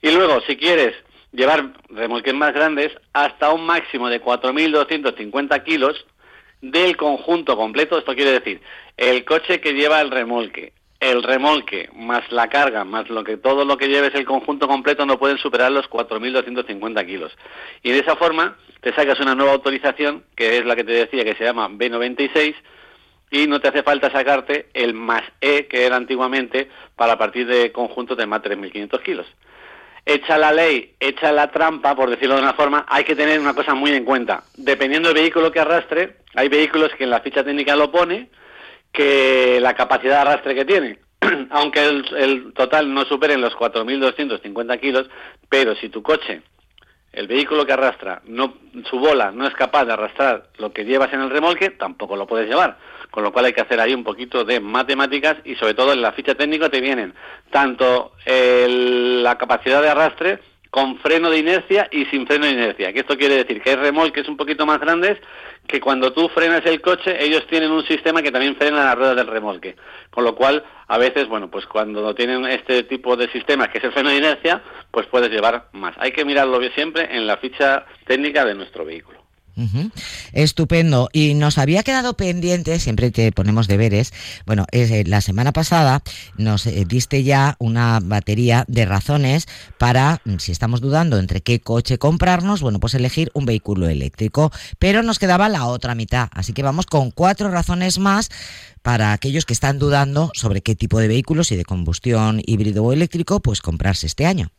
[0.00, 0.96] Y luego, si quieres
[1.30, 6.06] llevar remolques más grandes, hasta un máximo de 4.250 kilos,
[6.62, 8.62] del conjunto completo, esto quiere decir
[8.96, 13.64] el coche que lleva el remolque, el remolque más la carga, más lo que todo
[13.64, 17.32] lo que lleves el conjunto completo no pueden superar los 4.250 kilos.
[17.82, 21.24] Y de esa forma te sacas una nueva autorización, que es la que te decía
[21.24, 22.54] que se llama B96,
[23.32, 27.72] y no te hace falta sacarte el más E que era antiguamente para partir de
[27.72, 29.26] conjuntos de más de 3.500 kilos.
[30.04, 33.54] Hecha la ley, hecha la trampa, por decirlo de una forma, hay que tener una
[33.54, 34.44] cosa muy en cuenta.
[34.56, 38.28] Dependiendo del vehículo que arrastre, hay vehículos que en la ficha técnica lo pone,
[38.92, 40.98] que la capacidad de arrastre que tiene.
[41.50, 45.08] Aunque el, el total no supere los 4.250 kilos,
[45.48, 46.42] pero si tu coche,
[47.12, 48.54] el vehículo que arrastra, no,
[48.88, 52.26] su bola no es capaz de arrastrar lo que llevas en el remolque, tampoco lo
[52.26, 52.78] puedes llevar
[53.12, 56.02] con lo cual hay que hacer ahí un poquito de matemáticas y sobre todo en
[56.02, 57.14] la ficha técnica te vienen
[57.50, 60.40] tanto la capacidad de arrastre
[60.70, 62.94] con freno de inercia y sin freno de inercia.
[62.94, 65.18] Que esto quiere decir que hay remolques un poquito más grandes
[65.66, 69.16] que cuando tú frenas el coche, ellos tienen un sistema que también frena las ruedas
[69.16, 69.76] del remolque.
[70.10, 73.84] Con lo cual, a veces, bueno, pues cuando tienen este tipo de sistemas, que es
[73.84, 75.94] el freno de inercia, pues puedes llevar más.
[75.98, 79.21] Hay que mirarlo siempre en la ficha técnica de nuestro vehículo.
[80.32, 81.08] Estupendo.
[81.12, 84.12] Y nos había quedado pendiente, siempre te ponemos deberes.
[84.46, 86.02] Bueno, eh, la semana pasada
[86.36, 89.46] nos eh, diste ya una batería de razones
[89.78, 94.52] para, mm, si estamos dudando entre qué coche comprarnos, bueno, pues elegir un vehículo eléctrico.
[94.78, 96.28] Pero nos quedaba la otra mitad.
[96.32, 98.30] Así que vamos con cuatro razones más
[98.82, 102.92] para aquellos que están dudando sobre qué tipo de vehículos, si de combustión híbrido o
[102.92, 104.50] eléctrico, pues comprarse este año.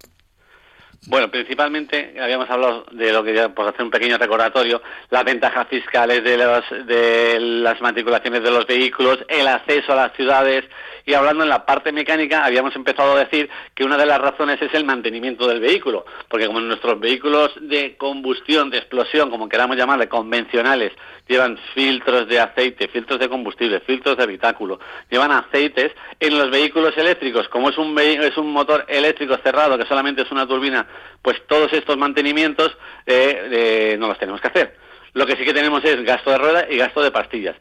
[1.06, 6.24] Bueno, principalmente habíamos hablado de lo que, por hacer un pequeño recordatorio, las ventajas fiscales
[6.24, 10.64] de, los, de las matriculaciones de los vehículos, el acceso a las ciudades
[11.06, 14.62] y hablando en la parte mecánica habíamos empezado a decir que una de las razones
[14.62, 19.78] es el mantenimiento del vehículo, porque como nuestros vehículos de combustión, de explosión, como queramos
[19.78, 20.91] llamarle, convencionales,
[21.28, 24.80] llevan filtros de aceite, filtros de combustible, filtros de habitáculo,
[25.10, 25.91] llevan aceites.
[26.20, 30.32] En los vehículos eléctricos, como es un, es un motor eléctrico cerrado que solamente es
[30.32, 30.88] una turbina,
[31.22, 34.78] pues todos estos mantenimientos eh, eh, no los tenemos que hacer.
[35.14, 37.56] Lo que sí que tenemos es gasto de rueda y gasto de pastillas.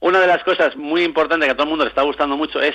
[0.00, 2.60] Una de las cosas muy importantes que a todo el mundo le está gustando mucho
[2.60, 2.74] es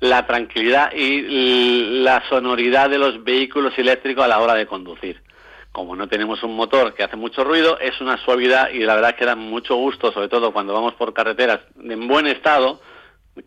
[0.00, 5.22] la tranquilidad y la sonoridad de los vehículos eléctricos a la hora de conducir.
[5.70, 9.14] Como no tenemos un motor que hace mucho ruido, es una suavidad y la verdad
[9.14, 12.80] que da mucho gusto, sobre todo cuando vamos por carreteras en buen estado,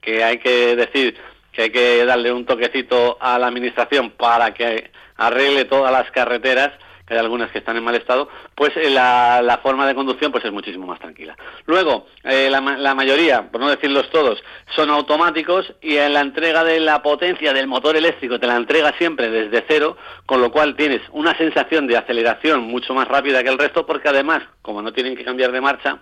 [0.02, 1.18] que hay que decir
[1.52, 6.72] que hay que darle un toquecito a la administración para que arregle todas las carreteras
[7.08, 10.52] hay algunas que están en mal estado, pues eh, la, forma de conducción pues es
[10.52, 11.38] muchísimo más tranquila.
[11.66, 14.44] Luego, eh, la, la, mayoría, por no decirlos todos,
[14.76, 18.94] son automáticos y en la entrega de la potencia del motor eléctrico te la entrega
[18.98, 23.50] siempre desde cero, con lo cual tienes una sensación de aceleración mucho más rápida que
[23.50, 26.00] el resto, porque además, como no tienen que cambiar de marcha,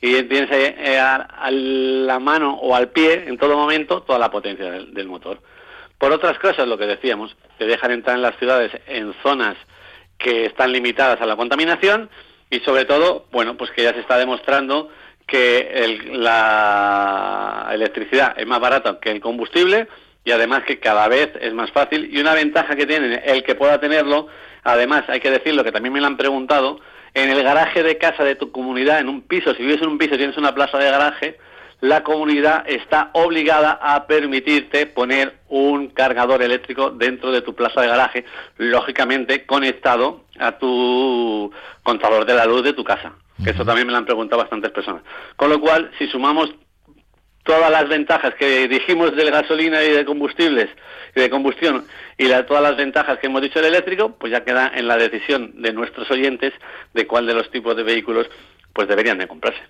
[0.00, 4.70] y tienes eh, a, la mano o al pie en todo momento toda la potencia
[4.70, 5.40] del motor.
[5.98, 9.56] Por otras cosas, lo que decíamos, te dejan entrar en las ciudades en zonas
[10.18, 12.10] que están limitadas a la contaminación
[12.50, 14.90] y sobre todo, bueno, pues que ya se está demostrando
[15.26, 19.86] que la electricidad es más barata que el combustible
[20.24, 22.08] y además que cada vez es más fácil.
[22.12, 24.28] Y una ventaja que tiene el que pueda tenerlo,
[24.64, 26.80] además hay que decirlo que también me lo han preguntado,
[27.14, 29.98] en el garaje de casa de tu comunidad, en un piso, si vives en un
[29.98, 31.38] piso tienes una plaza de garaje,
[31.80, 37.88] la comunidad está obligada a permitirte poner un cargador eléctrico dentro de tu plaza de
[37.88, 38.24] garaje,
[38.56, 41.52] lógicamente conectado a tu
[41.82, 43.12] contador de la luz de tu casa.
[43.42, 45.02] Que eso también me lo han preguntado bastantes personas.
[45.36, 46.52] Con lo cual, si sumamos
[47.44, 50.68] todas las ventajas que dijimos de gasolina y de combustibles
[51.14, 51.86] y de combustión
[52.18, 55.62] y todas las ventajas que hemos dicho del eléctrico, pues ya queda en la decisión
[55.62, 56.52] de nuestros oyentes
[56.92, 58.28] de cuál de los tipos de vehículos
[58.74, 59.60] pues deberían de comprarse.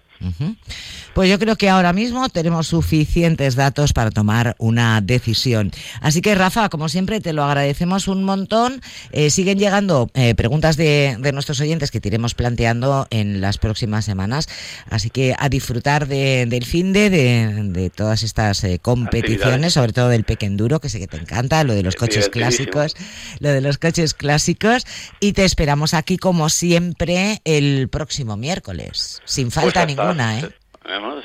[1.14, 5.72] Pues yo creo que ahora mismo tenemos suficientes datos para tomar una decisión.
[6.00, 8.80] Así que Rafa, como siempre, te lo agradecemos un montón.
[9.12, 14.04] Eh, siguen llegando eh, preguntas de, nuestros oyentes que te iremos planteando en las próximas
[14.04, 14.48] semanas.
[14.90, 20.24] Así que a disfrutar del fin de, de, todas estas eh, competiciones, sobre todo del
[20.24, 22.94] pequenduro, que sé que te encanta, lo de los coches clásicos,
[23.40, 24.86] lo de los coches clásicos.
[25.20, 29.20] Y te esperamos aquí, como siempre, el próximo miércoles.
[29.24, 30.48] Sin falta pues ninguna, ¿eh?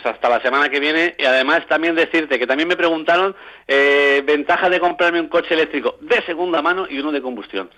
[0.03, 3.35] hasta la semana que viene y además también decirte que también me preguntaron
[3.67, 7.69] eh, ventaja de comprarme un coche eléctrico de segunda mano y uno de combustión.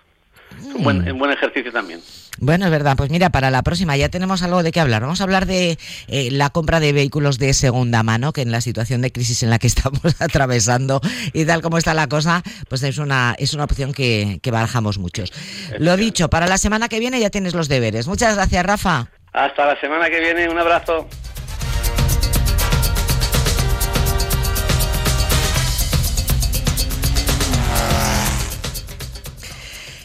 [0.63, 1.99] Un buen, un buen ejercicio también.
[2.39, 2.95] Bueno, es verdad.
[2.95, 5.01] Pues mira, para la próxima ya tenemos algo de qué hablar.
[5.01, 5.77] Vamos a hablar de
[6.07, 9.49] eh, la compra de vehículos de segunda mano, que en la situación de crisis en
[9.49, 11.01] la que estamos atravesando
[11.33, 14.97] y tal como está la cosa, pues es una, es una opción que, que barajamos
[14.97, 15.31] muchos.
[15.77, 18.07] Lo dicho, para la semana que viene ya tienes los deberes.
[18.07, 19.09] Muchas gracias, Rafa.
[19.35, 20.47] Hasta la semana que viene.
[20.47, 21.07] Un abrazo.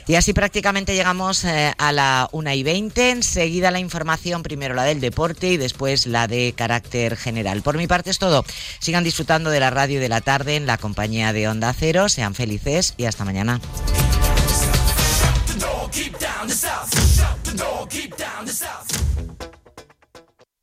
[0.09, 3.11] Y así prácticamente llegamos eh, a la 1 y 20.
[3.11, 7.63] Enseguida la información, primero la del deporte y después la de carácter general.
[7.63, 8.45] Por mi parte es todo.
[8.81, 12.09] Sigan disfrutando de la radio de la tarde en la compañía de Onda Cero.
[12.09, 13.61] Sean felices y hasta mañana.